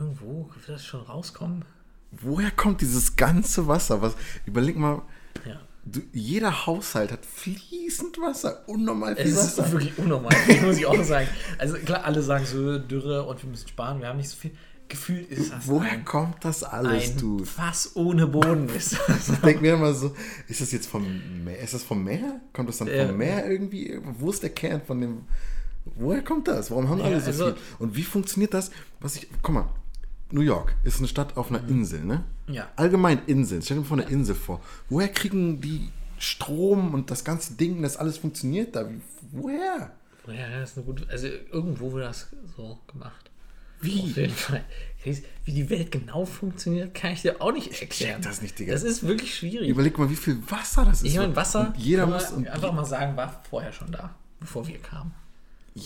[0.00, 1.64] Irgendwo wird das schon rauskommen.
[2.12, 4.02] Woher kommt dieses ganze Wasser?
[4.02, 4.14] Was,
[4.46, 5.02] überleg mal,
[5.46, 5.60] Ja.
[5.84, 9.72] du, jeder Haushalt hat fließend Wasser, unnormal viel Es ist Wasser.
[9.72, 10.34] wirklich unnormal,
[10.64, 11.28] muss ich auch sagen.
[11.58, 14.52] Also klar, alle sagen so Dürre und wir müssen sparen, wir haben nicht so viel.
[14.88, 17.44] Gefühlt ist das Woher ein, kommt das alles, ein du?
[17.44, 18.68] Fass ohne Boden.
[18.70, 19.28] Ist das.
[19.28, 20.16] Ich denke mir immer so,
[20.48, 21.60] ist das jetzt vom Meer?
[21.60, 22.40] Ist das vom Meer?
[22.52, 24.00] Kommt das dann vom Meer irgendwie?
[24.18, 25.26] Wo ist der Kern von dem?
[25.94, 26.72] Woher kommt das?
[26.72, 27.56] Warum haben Ja, alle so also- viel?
[27.78, 28.72] Und wie funktioniert das?
[28.98, 29.68] Was ich, guck mal,
[30.32, 32.24] New York ist eine Stadt auf einer Insel, ne?
[32.46, 32.54] Mhm.
[32.54, 32.68] Ja.
[32.76, 33.62] Allgemein Inseln.
[33.62, 34.60] Stell dir vor eine Insel vor.
[34.88, 38.86] Woher kriegen die Strom und das ganze Ding, das alles funktioniert da?
[39.32, 39.92] Woher?
[40.26, 41.08] Ja, das ist eine gute.
[41.08, 43.30] Also irgendwo wird das so gemacht.
[43.80, 44.00] Auf Wie?
[44.00, 44.62] jeden Fall.
[45.44, 48.20] Wie die Welt genau funktioniert, kann ich dir auch nicht erklären.
[48.20, 48.72] das nicht, Digga.
[48.74, 49.66] Das ist wirklich schwierig.
[49.68, 51.08] Überleg mal, wie viel Wasser das ist.
[51.08, 52.32] ich meine, Wasser, Und jeder muss.
[52.34, 55.12] einfach mal sagen, war vorher schon da, bevor wir kamen.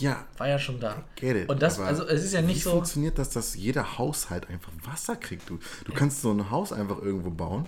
[0.01, 1.03] Ja, War ja schon da.
[1.15, 1.49] Get it.
[1.49, 2.71] Und das, aber also es ist ja nicht wie so.
[2.71, 5.49] funktioniert das, dass jeder Haushalt einfach Wasser kriegt?
[5.49, 7.65] Du, du kannst so ein Haus einfach irgendwo bauen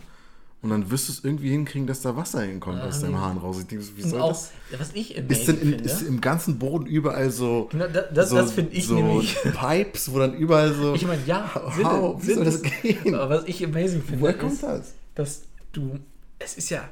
[0.61, 3.57] und dann wirst du es irgendwie hinkriegen, dass da Wasser hinkommt aus deinem Hahn raus.
[3.59, 4.51] Ich denke, wie soll auch, das?
[4.78, 5.19] was ich Ist
[5.49, 8.73] amazing denn in, ist im ganzen Boden überall so, Genau, da- das- so, das finde
[8.73, 10.95] ich so nämlich- Pipes, wo dann überall so.
[10.95, 12.17] ich meine, ja, How?
[12.25, 13.13] Wie soll das gehen?
[13.15, 14.93] Aber was ich amazing finde, Woher ist, kommt das?
[15.15, 15.41] dass
[15.73, 15.99] du,
[16.39, 16.89] es ist ja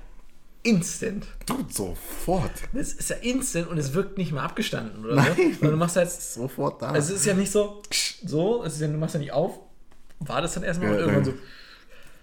[0.66, 1.26] instant.
[1.45, 2.51] Du, sofort.
[2.74, 5.36] Das ist ja instant und es wirkt nicht mal abgestanden oder Nein.
[5.38, 5.43] so.
[5.59, 6.89] Sondern du machst halt, Sofort da.
[6.91, 7.82] also es ist ja nicht so,
[8.26, 9.59] so, es ist ja, du machst ja nicht auf,
[10.20, 11.32] wartest dann erstmal Ja, und irgendwann ja.
[11.32, 11.38] so,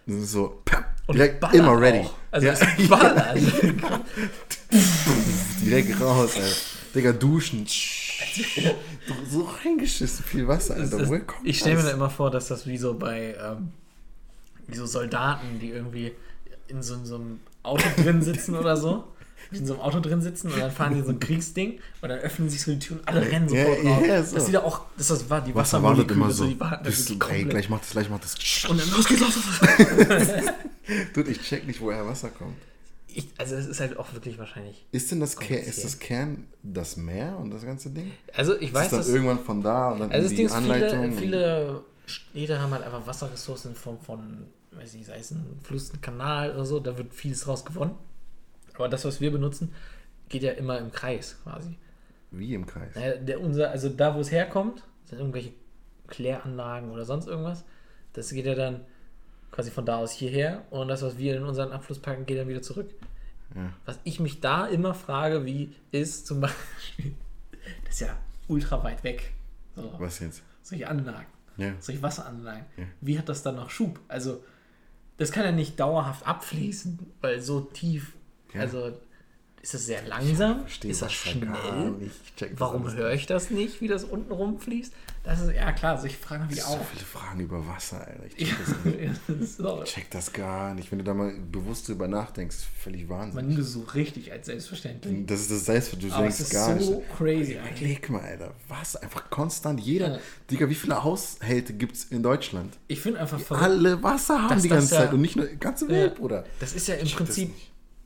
[0.07, 0.63] Das ist so,
[1.07, 2.01] und direkt immer ready.
[2.01, 2.15] Auch.
[2.31, 3.39] Also ja, es ballert.
[5.65, 6.47] direkt raus, Alter.
[6.95, 7.67] Digga, duschen.
[7.67, 10.99] so, so reingeschissen, viel Wasser, Alter.
[10.99, 11.91] Das- Woher kommt ich stelle mir das?
[11.91, 13.71] da immer vor, dass das wie so bei ähm,
[14.67, 16.13] wie so Soldaten, die irgendwie
[16.69, 19.05] in so, in so einem Auto drin sitzen oder so.
[19.51, 22.19] In so einem Auto drin sitzen und dann fahren die so ein Kriegsding und dann
[22.21, 24.05] öffnen sich so die Türen und alle rennen sofort ja, raus.
[24.07, 24.35] ja, so.
[24.37, 26.47] Das ist ja auch, das ist war die Wasser wartet immer so.
[26.47, 28.35] die Bist du, wirklich ey, gleich macht das, gleich macht das.
[28.71, 30.29] Und dann los geht's, los, los.
[31.15, 32.57] Dude, ich check nicht, woher Wasser kommt.
[33.09, 34.87] Ich, also das ist halt auch wirklich wahrscheinlich.
[34.91, 38.11] Ist denn das, Ker ist das Kern das Meer und das ganze Ding?
[38.35, 40.43] Also ich Ist weiß, das dass dann irgendwann von da und dann Also das die
[40.45, 41.19] ist, viele, Anleitung?
[41.19, 44.47] viele Städte haben halt einfach Wasserressourcen in Form von,
[44.77, 47.95] weiß nicht, sei es ein Fluss, ein Kanal oder so, da wird vieles raus gewonnen.
[48.75, 49.73] Aber das, was wir benutzen,
[50.29, 51.77] geht ja immer im Kreis quasi.
[52.31, 52.95] Wie im Kreis.
[52.95, 55.53] Naja, der, unser, also da, wo es herkommt, sind irgendwelche
[56.09, 57.65] Kläranlagen oder sonst irgendwas.
[58.15, 58.81] Das geht ja dann
[59.51, 62.49] quasi von da aus hierher und das, was wir in unseren Abfluss packen, geht dann
[62.49, 62.91] wieder zurück.
[63.55, 63.71] Ja.
[63.85, 67.15] Was ich mich da immer frage, wie ist zum Beispiel,
[67.85, 68.17] das ist ja
[68.49, 69.33] ultra weit weg.
[69.77, 70.43] So Was jetzt?
[70.63, 71.27] solche Anlagen,
[71.59, 71.75] Ja.
[71.81, 72.65] solche Wasseranlagen.
[72.79, 72.85] Ja.
[73.03, 74.01] Wie hat das dann noch Schub?
[74.09, 74.43] Also,
[75.19, 78.13] das kann ja nicht dauerhaft abfließen, weil so tief,
[78.55, 78.61] Ja.
[78.63, 78.93] also
[79.63, 80.61] ist das sehr langsam?
[80.63, 81.49] versteh Ist das schnell?
[82.37, 84.93] das Warum höre ich das nicht, wie das unten rumfließt?
[85.25, 86.85] Das ist, ja klar, solche Fragen habe ich So auch.
[86.87, 88.25] viele Fragen über Wasser, Alter.
[88.37, 89.21] Ich Ja, check das nicht.
[89.71, 90.91] das Ich check das gar nicht.
[90.91, 93.37] Wenn du da mal bewusst drüber nachdenkst, völlig Wahnsinn.
[93.37, 95.25] man nimmt es so richtig als selbstverständlich.
[95.27, 97.17] Das ist das Selbst, du Aber denkst es ist gar so nicht.
[97.17, 97.81] crazy eigentlich.
[97.83, 98.55] Überleg mal, Alter.
[98.67, 98.97] Was?
[98.97, 99.79] Einfach konstant.
[99.79, 100.15] Jeder.
[100.15, 100.19] Ja.
[100.51, 102.77] Digga, wie viele Haushalte gibt es in Deutschland?
[102.89, 103.65] Ich finde einfach verrückt.
[103.65, 106.45] Alle Wasser haben die das ganze ja- Zeit und nicht nur ganze Welt, Bruder.
[106.59, 107.55] Das ist ja im check das Prinzip.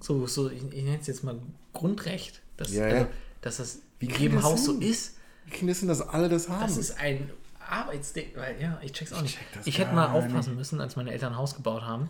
[0.01, 1.39] So, so ich, ich nenne es jetzt mal
[1.73, 2.43] Grundrecht.
[2.57, 3.09] Dass, Ja, also, ja.
[3.41, 4.83] dass das Wie in jedem das Haus so hin?
[4.83, 5.17] ist.
[5.47, 6.61] Wie kriegen das hin, dass alle das haben?
[6.63, 7.31] Das ist ein
[7.69, 9.37] Arbeitsding, weil ja, ich check's auch nicht.
[9.39, 12.09] check das ich hätte mal aufpassen müssen, als meine Eltern ein Haus gebaut haben,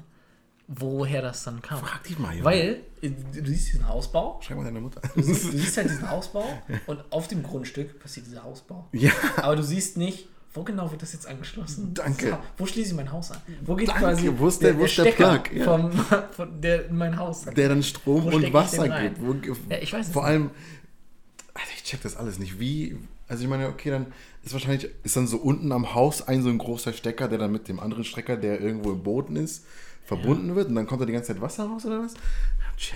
[0.69, 1.79] woher das dann kam.
[1.81, 2.45] Frag dich mal, Junge.
[2.45, 5.01] Weil äh, du siehst diesen Hausbau, Schreib mal deiner Mutter.
[5.15, 6.45] du siehst, du siehst halt diesen Hausbau
[6.87, 8.87] und auf dem Grundstück passiert dieser Hausbau.
[8.93, 9.13] ja.
[9.37, 11.93] Aber du siehst nicht Wo genau wird das jetzt angeschlossen?
[11.95, 12.31] Danke.
[12.31, 13.39] So, wo schließe ich mein Haus an?
[13.65, 14.01] Wo geht Danke.
[14.03, 15.57] quasi Wo ist der- wo ist der Stecker Plug?
[15.59, 15.65] Ja.
[15.65, 15.93] vom,
[16.33, 17.45] von der in mein Haus?
[17.45, 19.21] Der dann Strom Wo und Wasser gibt.
[19.21, 19.35] Wo,
[19.69, 20.31] Ja, ich weiß es Vor nicht.
[20.31, 20.51] allem,
[21.55, 22.59] Alter, ich check das alles nicht.
[22.59, 22.97] Wie,
[23.29, 24.07] also ich meine, okay, dann
[24.45, 27.53] ist wahrscheinlich, ist dann so unten am Haus ein so ein großer Stecker, der dann
[27.53, 29.65] mit dem anderen Stecker, der irgendwo im Boden ist,
[30.05, 32.15] verbunden wird und dann kommt da die ganze Zeit Wasser raus oder was?
[32.15, 32.21] Ja,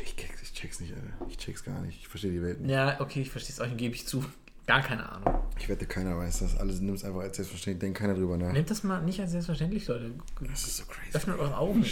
[0.04, 1.26] Ich check's, ich check's nicht, Alter.
[1.28, 1.98] Ich check's gar nicht.
[2.00, 2.70] Ich verstehe die Welt nicht.
[2.70, 4.24] Ja, okay, ich verstehe es euch und gebe ich zu.
[4.66, 5.34] Gar keine Ahnung.
[5.58, 6.56] Ich wette, keiner weiß das.
[6.56, 7.80] Alles nimmt es einfach als selbstverständlich.
[7.80, 8.52] Denkt keiner drüber nach.
[8.52, 10.12] Nehmt das mal nicht als selbstverständlich, Leute.
[10.40, 11.14] Das ist so crazy.
[11.16, 11.84] Öffnet eure Augen.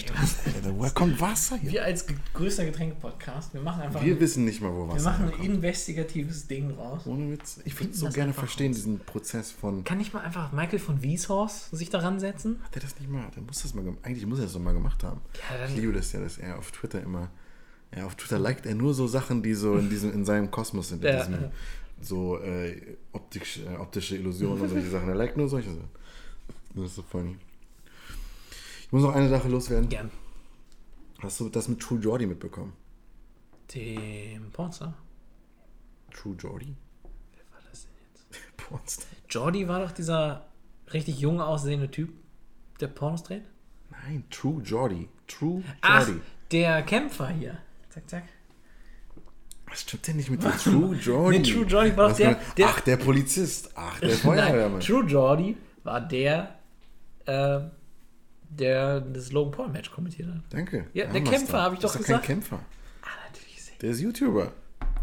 [0.77, 1.73] Woher kommt Wasser hier?
[1.73, 5.25] Wir als größter Getränke-Podcast, wir machen einfach Wir wissen nicht mal, wo wir Wasser machen
[5.25, 5.49] ein herkommt.
[5.55, 7.03] investigatives Ding raus.
[7.07, 7.61] Ohne Witz.
[7.64, 8.77] Ich würde so gerne verstehen, raus.
[8.77, 9.83] diesen Prozess von.
[9.85, 12.61] Kann nicht mal einfach Michael von Wieshorst sich daran setzen?
[12.62, 13.25] Hat er das nicht mal?
[13.35, 15.21] Der muss das mal Eigentlich muss er das doch mal gemacht haben.
[15.35, 17.29] Ja, ich liebe das ja, dass er auf Twitter immer.
[17.95, 20.91] Ja, auf Twitter liked er nur so Sachen, die so in diesem in seinem Kosmos
[20.91, 21.05] sind.
[21.05, 21.51] In Ja, diesem.
[22.01, 25.09] So äh, optisch, äh, optische Illusionen und solche Sachen.
[25.09, 25.90] Er liked nur solche Sachen.
[26.74, 27.36] Das ist so funny.
[28.82, 29.88] Ich muss noch eine Sache loswerden.
[29.88, 30.11] Gern.
[31.20, 32.72] Hast du das mit True Jordy mitbekommen?
[33.74, 34.94] Dem Pornstar.
[36.12, 36.74] True Jordy?
[37.34, 38.26] Wer war das denn jetzt?
[38.57, 39.07] Pornstar.
[39.28, 40.46] Jordi war doch dieser
[40.92, 42.11] richtig jung aussehende Typ,
[42.80, 43.44] der Pornos dreht?
[43.90, 45.09] Nein, True Jordy.
[45.26, 46.20] True Ach, Jordy.
[46.51, 47.59] der Kämpfer hier.
[47.90, 48.24] Zack, zack.
[49.71, 51.39] Was stimmt denn nicht mit dem True Jordy?
[51.41, 53.71] Nee, True Jordy war doch der- der- Ach, der Polizist.
[53.75, 54.81] Ach, der Feuerwehrmann.
[54.81, 56.55] True Jordi war der,
[57.27, 57.61] äh,
[58.51, 60.41] der das Logan Paul Match kommentiert hat.
[60.51, 60.87] Danke.
[60.95, 61.62] Ja, der Kämpfer, doch.
[61.64, 62.25] hab ich doch ist gesagt.
[62.25, 62.61] kein Kämpfer.
[63.03, 63.59] Ah, natürlich.
[63.59, 64.53] ist er- Der ist YouTuber.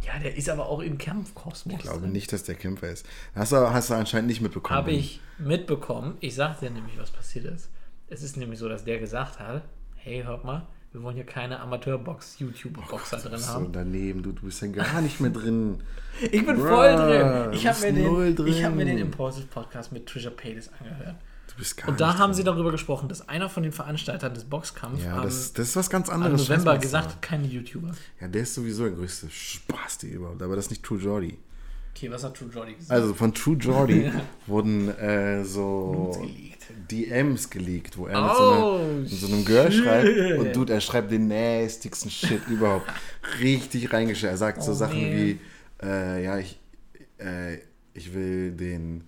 [0.06, 1.76] Ja, der ist aber auch im Kampfkosmos.
[1.78, 3.08] Ich glaube nicht, dass der Kämpfer ist.
[3.34, 4.78] Hast du, hast du anscheinend nicht mitbekommen.
[4.78, 6.18] Habe ich mitbekommen.
[6.20, 7.70] Ich sagte dir nämlich, was passiert ist.
[8.08, 9.64] Es ist nämlich so, dass der gesagt hat,
[9.96, 13.72] hey, hört mal, wir wollen hier keine Amateurbox-YouTube-Boxer drin So haben.
[13.74, 15.80] daneben, du, du bist ja gar nicht mehr drin.
[16.32, 17.52] Ich bin Bruh, voll drin.
[17.52, 21.18] Ich habe mir, bist den- ich hab mir den Impulsive Podcast mit Trisha Paytas angehört.
[21.50, 22.38] Du bist gar Und da nicht haben drin.
[22.38, 25.76] sie darüber gesprochen, dass einer von den Veranstaltern des Boxkampfs Ja, am, das, das ist
[25.76, 26.48] was ganz anderes.
[26.48, 27.92] November Scheiß gesagt hat, keine YouTuber.
[28.22, 30.42] Ja, der ist sowieso der größte Spaß, die überhaupt.
[30.42, 31.38] Aber das ist nicht True Jordy.
[31.94, 32.92] Okay, was hat True Jordi gesagt?
[32.92, 34.10] Also von True Jordy
[34.48, 36.65] wurden äh, so geleakt.
[36.92, 39.84] DMs geleakt, wo er mit, so, Oh, einer, mit so einem Girl shit.
[39.84, 42.90] schreibt und Dude, er schreibt den nastigsten Shit überhaupt.
[43.40, 44.32] Richtig reingeschrieben.
[44.34, 45.12] Er sagt so Oh, Sachen man.
[45.12, 45.40] wie,
[45.84, 46.60] äh, ja, ich,
[47.20, 47.58] äh,
[47.94, 49.04] ich will den,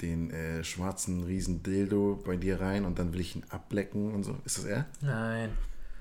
[0.00, 4.24] den äh, schwarzen riesen Dildo bei dir rein und dann will ich ihn ablecken und
[4.24, 4.36] so.
[4.44, 4.86] Ist das er?
[5.02, 5.50] Nein.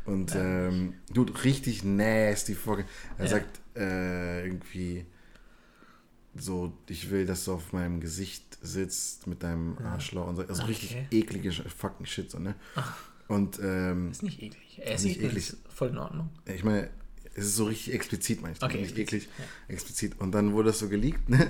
[0.05, 2.85] Und ähm, Dude, richtig nasty Vorge
[3.17, 3.31] Er Ja.
[3.31, 5.05] sagt äh, irgendwie
[6.35, 10.41] so, ich will, dass du auf meinem Gesicht sitzt mit deinem Arschloch und so.
[10.43, 11.07] Also richtig Okay.
[11.11, 12.55] eklige Sch- fucking Shit, so, ne?
[13.27, 14.81] Und ähm, Ist nicht eklig.
[14.83, 15.53] Er ist Nicht eklig.
[15.73, 16.29] Voll in Ordnung.
[16.45, 16.89] ich meine,
[17.35, 18.61] es ist so richtig explizit, meine ich.
[18.63, 20.19] Okay, nicht explizit, eklig, explizit.
[20.19, 21.47] Und dann wurde das so geleakt, ne?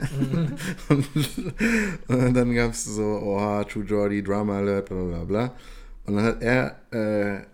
[0.89, 1.07] und,
[2.07, 5.53] und dann gab es so, oha, True Jordy, Drama Alert, bla bla bla.
[6.05, 7.45] Und dann hat er, äh,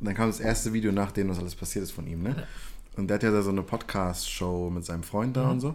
[0.00, 2.46] dann kam das erste Video, nachdem was alles passiert ist von ihm, ne?
[2.96, 5.74] Und der hat ja da so eine Podcast-Show mit seinem Freund da und so.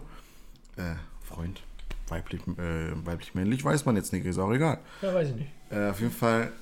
[0.76, 1.62] Äh, Freund,
[2.08, 4.78] weiblich, äh, weiblich, männlich, weiß man jetzt nicht, ist auch egal.
[5.02, 5.50] Ja, weiß ich nicht.
[5.70, 6.52] Äh, auf jeden Fall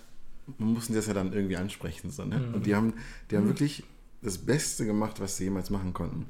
[0.59, 2.11] man mussten das ja dann irgendwie ansprechen.
[2.11, 2.41] So, ne?
[2.53, 2.95] Und die haben,
[3.31, 3.85] die haben wirklich
[4.23, 6.27] das Beste gemacht, was sie jemals machen konnten.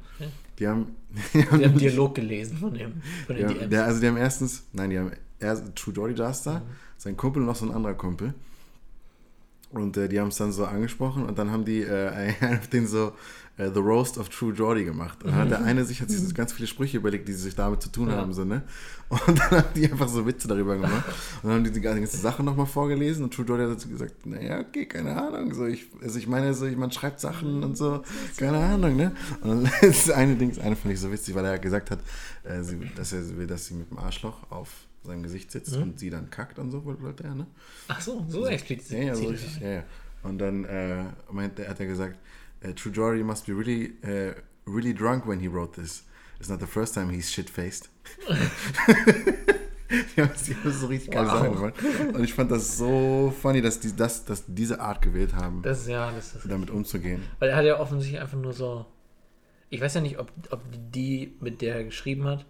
[0.58, 0.94] Die haben,
[1.34, 3.02] die haben, Wir haben Dialog gelesen von dem.
[3.26, 3.68] Von den DMs.
[3.70, 6.62] der, also die haben erstens, nein, die haben erst True da ist da,
[6.96, 8.34] sein Kumpel und noch so ein anderer Kumpel.
[9.80, 12.86] Und äh, die haben es dann so angesprochen und dann haben die äh, auf den
[12.86, 13.12] so
[13.56, 15.22] äh, The Roast of True Jordy gemacht.
[15.22, 17.54] Und dann hat der eine sich hat sich so ganz viele Sprüche überlegt, die sich
[17.54, 18.16] damit zu tun Ja.
[18.16, 18.32] haben.
[18.32, 18.62] So, ne?
[19.08, 21.04] Und dann haben die einfach so Witze darüber gemacht.
[21.42, 24.26] Und dann haben die die ganze Sache nochmal vorgelesen und True Jordy hat dazu gesagt,
[24.26, 25.54] naja, okay, keine Ahnung.
[25.54, 28.02] So, ich, also ich meine, so, man schreibt Sachen und so,
[28.36, 29.12] keine Ahnung, ne?
[29.42, 32.00] Und dann das eine Ding, das eine fand ich so witzig, weil er gesagt hat,
[32.42, 34.68] äh, sie, dass er will, dass sie mit dem Arschloch auf
[35.04, 37.46] seinem Gesicht sitzt und sie dann kackt und so, wollte er, ne?
[37.88, 38.98] Ach so, so explizit.
[38.98, 39.82] Ja, ja, so richtig, ja, ja.
[40.22, 42.18] Und dann äh, meint, hat er gesagt,
[42.60, 44.34] äh, True Jordy must be really, äh,
[44.66, 46.04] really drunk when he wrote this.
[46.40, 47.88] It's not the first time he's shit-faced.
[50.16, 50.30] die haben
[50.64, 51.32] das so richtig geil Wow.
[51.32, 52.14] sagen wollen.
[52.16, 55.62] Und ich fand das so funny, dass die das, dass die diese Art gewählt haben,
[55.62, 56.50] Das ja, das ist.
[56.50, 57.22] damit umzugehen.
[57.38, 58.86] Weil er hat ja offensichtlich einfach nur so.
[59.70, 62.46] Ich weiß ja nicht, ob, ob die, mit der er geschrieben hat,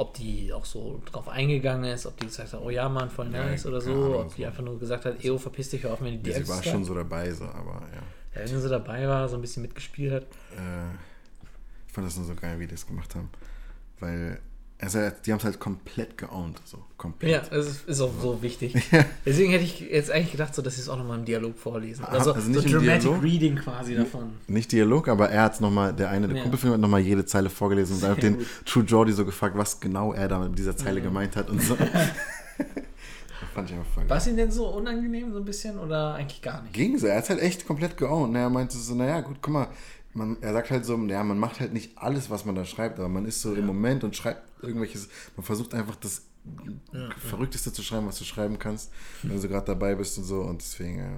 [0.00, 3.30] ob die auch so drauf eingegangen ist, ob die gesagt hat, oh ja, Mann, voll
[3.32, 4.48] Ja, nice oder so, Ahnung, ob die so.
[4.48, 6.84] einfach nur gesagt hat, Eo, verpiss dich, hör auf mir die Ja, sie war schon
[6.84, 8.40] so dabei, so, aber ja.
[8.40, 10.22] Ja, wenn sie dabei war, so ein bisschen mitgespielt hat.
[10.22, 10.94] Äh,
[11.86, 13.28] ich fand das nur so geil, wie die das gemacht haben.
[13.98, 14.40] Weil,
[14.82, 17.30] also, die haben es halt komplett geowned, so, komplett.
[17.32, 18.74] Ja, das ist, ist auch so wichtig.
[19.26, 22.04] Deswegen hätte ich jetzt eigentlich gedacht, so, dass sie es auch nochmal im Dialog vorlesen.
[22.04, 23.22] Ah, Also, also so nicht im Dramatic Dialog?
[23.22, 24.30] Reading quasi davon.
[24.48, 26.42] Nicht Dialog, aber er hat es nochmal, der eine, der Ja.
[26.42, 28.46] Kumpel von ihm hat nochmal jede Zeile vorgelesen und dann hat den gut.
[28.64, 31.76] True Jordy so gefragt, was genau er da mit dieser Zeile gemeint hat und so.
[33.54, 34.08] Fand ich einfach voll.
[34.08, 36.72] War es ihm denn so unangenehm, so ein bisschen, oder eigentlich gar nicht?
[36.72, 38.32] Ging so, er hat halt echt komplett geowned.
[38.32, 38.38] ne?
[38.40, 39.68] Er meinte so, naja, gut, guck mal,
[40.14, 42.98] man, er sagt halt so, naja, man macht halt nicht alles, was man da schreibt,
[42.98, 46.22] aber man ist so im Moment und schreibt irgendwelches, man versucht einfach das
[47.18, 48.90] Verrückteste zu schreiben, was du schreiben kannst,
[49.22, 51.10] wenn du gerade dabei bist und so und deswegen, ja.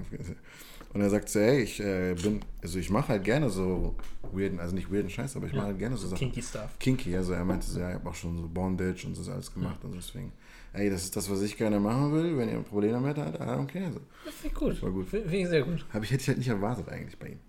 [0.93, 3.95] Und er sagt so, hey, ich äh, bin, also ich mache halt gerne so
[4.31, 6.19] weirden, also nicht weirden Scheiß, aber ich mache halt gerne so Sachen.
[6.19, 6.69] Kinky Stuff.
[6.77, 9.51] Kinky, also er meinte so, ja, ich habe auch schon so Bondage und so alles
[9.51, 10.31] gemacht und deswegen,
[10.73, 13.39] ey, das ist das, was ich gerne machen will, wenn ihr ein Problem damit habt,
[13.39, 13.91] I don't care.
[13.91, 14.01] So.
[14.23, 14.83] Das finde ich gut.
[14.83, 15.07] War gut.
[15.07, 15.83] Finde ich sehr gut.
[15.91, 17.39] Hab ich, hätte ich halt nicht erwartet eigentlich bei ihm.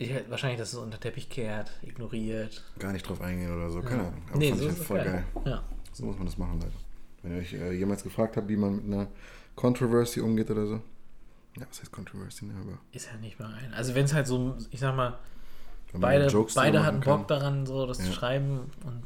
[0.00, 2.64] Ich wahrscheinlich, dass es unter Teppich kehrt, ignoriert.
[2.78, 4.22] Gar nicht drauf eingehen oder so, keine Ahnung.
[4.30, 5.24] Aber nee, so ich ist halt voll geil.
[5.34, 5.42] geil.
[5.52, 5.64] Ja.
[5.92, 6.72] So muss man das machen, Leute.
[7.22, 9.08] Wenn ihr euch äh, jemals gefragt habt, wie man mit einer
[9.56, 10.80] Controversy umgeht oder so.
[11.58, 12.54] Ja, was heißt Controversy, ne?
[12.62, 13.74] Aber Ist ja nicht mal ein.
[13.74, 15.18] Also wenn es halt so, ich sag mal,
[15.92, 17.18] beide, beide hatten machen kann.
[17.18, 18.12] Bock daran, so das zu Ja.
[18.12, 19.02] schreiben und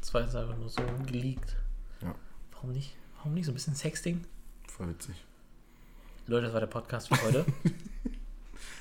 [0.00, 1.56] es war jetzt einfach nur so geleakt.
[2.00, 2.14] Ja.
[2.52, 2.96] Warum nicht?
[3.18, 3.44] Warum nicht?
[3.44, 4.24] So ein bisschen Sexting?
[4.66, 5.14] Voll witzig.
[6.26, 7.44] Leute, das war der Podcast für heute.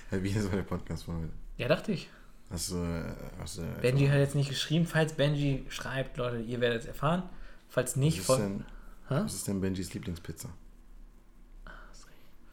[0.09, 1.34] Hey, wie das war der Podcast von heute?
[1.58, 2.10] Ja, dachte ich.
[2.49, 4.86] Hast du, äh, hast du Benji hat jetzt nicht geschrieben.
[4.86, 7.24] Falls Benji schreibt, Leute, ihr werdet es erfahren.
[7.70, 8.66] Falls nicht, was, ist denn,
[9.10, 10.49] was ist denn Benjis Lieblingspizza?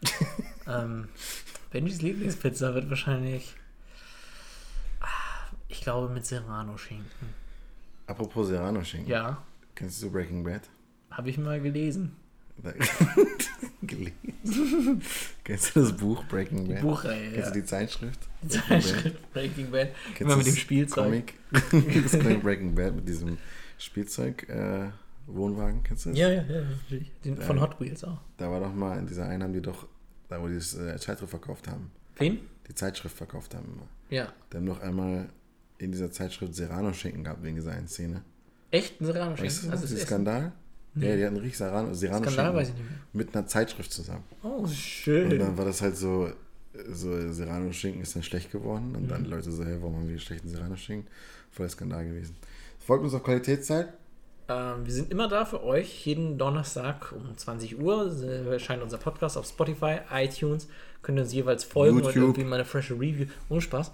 [0.66, 1.08] Ähm,
[1.70, 3.54] Benjis Lieblingspizza wird wahrscheinlich.
[5.00, 5.06] Ah,
[5.68, 7.28] Ich glaube mit Serrano-Schinken.
[8.06, 9.10] Apropos Serrano-Schinken.
[9.10, 9.42] Ja,
[9.74, 10.62] Kennst du Breaking Bad?
[11.10, 12.16] habe ich mal gelesen.
[13.82, 15.02] Gelesen.
[15.44, 16.80] Kennst du das Buch Breaking Bad?
[16.80, 17.52] Buchreihe, Kennst ja.
[17.54, 18.20] du die Zeitschrift?
[18.48, 19.90] Zeitschrift Breaking Bad.
[20.14, 21.04] Kennst Immer du mit dem das Spielzeug.
[21.04, 22.02] Comic?
[22.02, 23.38] das Comic Breaking Bad mit diesem
[23.78, 24.88] Spielzeug äh,
[25.26, 26.18] Wohnwagen, kennst du das?
[26.18, 26.60] Ja, ja, ja.
[26.62, 27.10] natürlich.
[27.24, 27.60] Den, von.
[27.60, 28.18] Hot Wheels auch.
[28.36, 29.86] Da war doch mal in dieser einen haben die doch,
[30.28, 32.40] da wo die das äh, Zeitschrift verkauft haben, Wen?
[32.68, 33.88] die Zeitschrift verkauft haben immer.
[34.10, 34.32] Ja.
[34.52, 35.28] Die haben noch einmal
[35.78, 38.22] in dieser Zeitschrift Serrano-Schinken gehabt wegen dieser einen Szene.
[38.70, 39.44] Echt ein Serrano-Schinken?
[39.46, 40.02] Weißt du, Also das?
[40.04, 40.52] Skandal?
[40.96, 42.98] Ja, die hatten richtig Serrano- Skandal Serrano-Schinken weiß ich nicht mehr.
[43.12, 44.22] mit einer Zeitschrift zusammen.
[44.42, 45.38] Oh, Und schön.
[45.38, 46.30] dann war das halt so,
[46.90, 48.94] so Serrano-Schinken ist dann schlecht geworden.
[48.96, 49.08] Und Mhm.
[49.08, 51.08] dann Leute so, hey, warum haben wir schlechten Serrano-Schinken?
[51.50, 52.36] Voll Skandal gewesen.
[52.78, 53.92] Folgt uns auf Qualitätszeit.
[54.48, 56.04] Ähm, wir sind immer da für euch.
[56.04, 60.68] Jeden Donnerstag um 20 Uhr äh, erscheint unser Podcast auf Spotify, iTunes.
[61.02, 62.16] Könnt ihr uns jeweils folgen und YouTube.
[62.22, 63.26] irgendwie mal eine frische Review.
[63.48, 63.90] Ohne Spaß.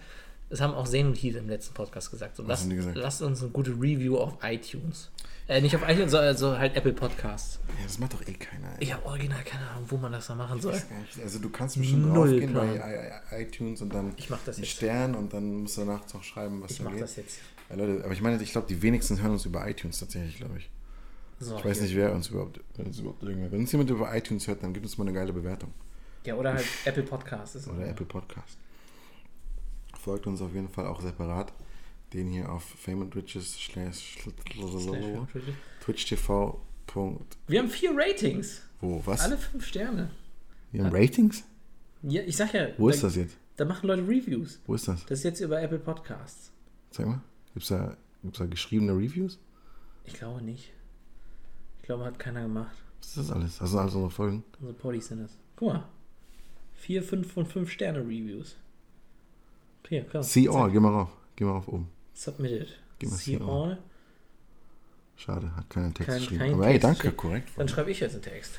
[0.50, 2.36] Das haben auch Zen und Heath im letzten Podcast gesagt.
[2.36, 2.96] So, lasst, gesagt?
[2.96, 5.10] lasst uns eine gute Review auf iTunes.
[5.46, 7.60] Äh, nicht auf iTunes, sondern also halt Apple Podcasts.
[7.78, 8.68] Ja, das macht doch eh keiner.
[8.72, 8.76] ey.
[8.80, 10.72] Ich habe original keine Ahnung, wo man das da machen soll.
[10.72, 11.20] gar nicht.
[11.22, 12.78] Also du kannst bestimmt Null draufgehen Plan.
[13.30, 14.76] bei iTunes und dann Ich mach das einen jetzt.
[14.76, 17.02] Stern und dann musst du nachts auch schreiben, was Ich da mach geht.
[17.02, 17.38] das jetzt.
[17.68, 20.58] Ja, Leute, aber ich meine, ich glaube, die wenigsten hören uns über iTunes tatsächlich, glaube
[20.58, 20.68] ich.
[21.38, 21.86] So, Ich weiß hier.
[21.86, 23.50] nicht, wer uns überhaupt, wenn uns überhaupt irgendwer.
[23.52, 25.72] Wenn uns jemand über iTunes hört, dann gibt uns mal eine geile Bewertung.
[26.26, 27.66] Ja, oder halt Apple Podcasts.
[27.68, 28.58] Oder Apple Podcast.
[30.02, 31.52] Folgt uns auf jeden Fall auch separat.
[32.12, 34.18] Den hier auf Fame and Riches slash
[35.80, 36.60] Twitch TV.
[37.46, 38.62] Wir haben vier Ratings.
[38.80, 39.02] Wo?
[39.04, 39.20] Was?
[39.20, 40.10] Alle fünf Sterne.
[40.72, 41.44] Wir haben Ratings?
[42.02, 42.68] Ja, ich sag ja.
[42.78, 43.36] Wo da, ist das jetzt?
[43.56, 44.60] Da machen Leute Reviews.
[44.66, 45.04] Wo ist das?
[45.06, 46.50] Das ist jetzt über Apple Podcasts.
[46.90, 47.20] Zeig mal.
[47.52, 49.38] Gibt's da, gibt's da geschriebene Reviews?
[50.04, 50.72] Ich glaube nicht.
[51.78, 52.74] Ich glaube, hat keiner gemacht.
[53.00, 53.58] Was ist das alles?
[53.58, 54.44] Das sind alles unsere Folgen.
[54.60, 55.36] Unsere Poddies sind das.
[55.56, 55.88] Guck mal.
[56.74, 58.56] Vier, fünf von fünf Sterne Reviews.
[59.88, 60.22] Hier, komm.
[60.22, 61.08] See all, geh mal rauf.
[61.36, 61.88] Geh mal rauf oben.
[62.14, 62.68] Submitted.
[62.98, 63.50] Geh mal See see all.
[63.50, 63.78] all.
[65.16, 66.38] Schade, hat keinen Text Kein- geschrieben.
[66.40, 67.48] kein Aber ey, Text danke, korrekt.
[67.56, 68.52] Dann schreibe ich jetzt einen Text.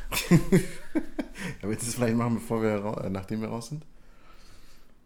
[1.63, 3.83] Aber jetzt das vielleicht machen, bevor wir äh, nachdem wir raus sind?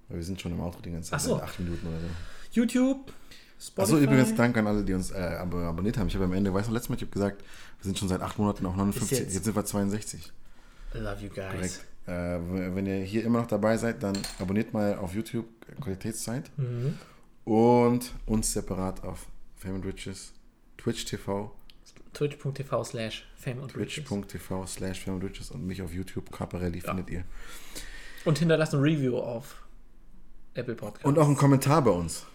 [0.10, 1.20] Weil wir sind schon im Outro die ganze Zeit.
[1.20, 1.36] Ach so.
[1.36, 2.08] seit Acht Minuten oder so.
[2.52, 3.12] YouTube,
[3.60, 3.82] Spotify.
[3.82, 6.08] Achso, übrigens Dank an alle, die uns äh, ab abonniert haben.
[6.08, 8.22] Ich habe am Ende, weißt du, letztes Mal, ich habe gesagt, wir sind schon seit
[8.22, 9.18] acht Monaten auf 59.
[9.20, 10.32] jetzt- Jetzt, sind wir 62.
[10.94, 11.52] Love you guys.
[11.54, 11.86] Korrekt.
[12.08, 12.12] Äh,
[12.76, 15.48] wenn ihr hier immer noch dabei seid, dann abonniert mal auf YouTube
[15.82, 16.98] Qualitätszeit Mhm.
[17.46, 19.26] und uns separat auf
[19.56, 20.34] Fame and Riches,
[20.78, 21.52] Twitch TV,
[22.14, 24.06] Twitch.tv slash Fame und Riches.
[24.06, 27.24] twitch.tv slash Fame and Riches und mich auf YouTube, Caparelli findet ihr.
[28.24, 29.64] Und hinterlasst ein Review auf
[30.54, 31.06] Apple Podcast.
[31.06, 32.26] Und auch einen Kommentar bei uns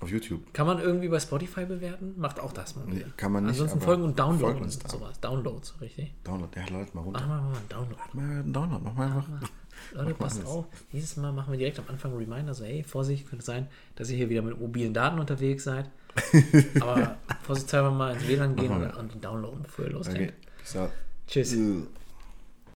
[0.00, 0.52] auf YouTube.
[0.52, 2.14] Kann man irgendwie bei Spotify bewerten?
[2.16, 2.84] Macht auch das mal.
[2.86, 5.20] Nee, kann man nicht, Ansonsten folgen und downloaden folgt und sowas.
[5.20, 6.12] Downloads, richtig?
[6.24, 7.20] Download, ja, ladet mal runter.
[7.20, 8.02] Machen wir mal einen Download.
[8.12, 9.26] Mal einen Download, mach mal einfach.
[9.92, 10.66] Leute, passt auf.
[10.92, 14.10] Dieses Mal machen wir direkt am Anfang einen Reminder, so, hey, Vorsicht, könnte sein, dass
[14.10, 15.90] ihr hier wieder mit mobilen Daten unterwegs seid.
[16.80, 20.32] Aber vorsichtshalber mal ins WLAN gehen und, und downloaden, bevor ihr losgeht.
[20.70, 20.88] Okay.
[21.26, 21.56] Tschüss.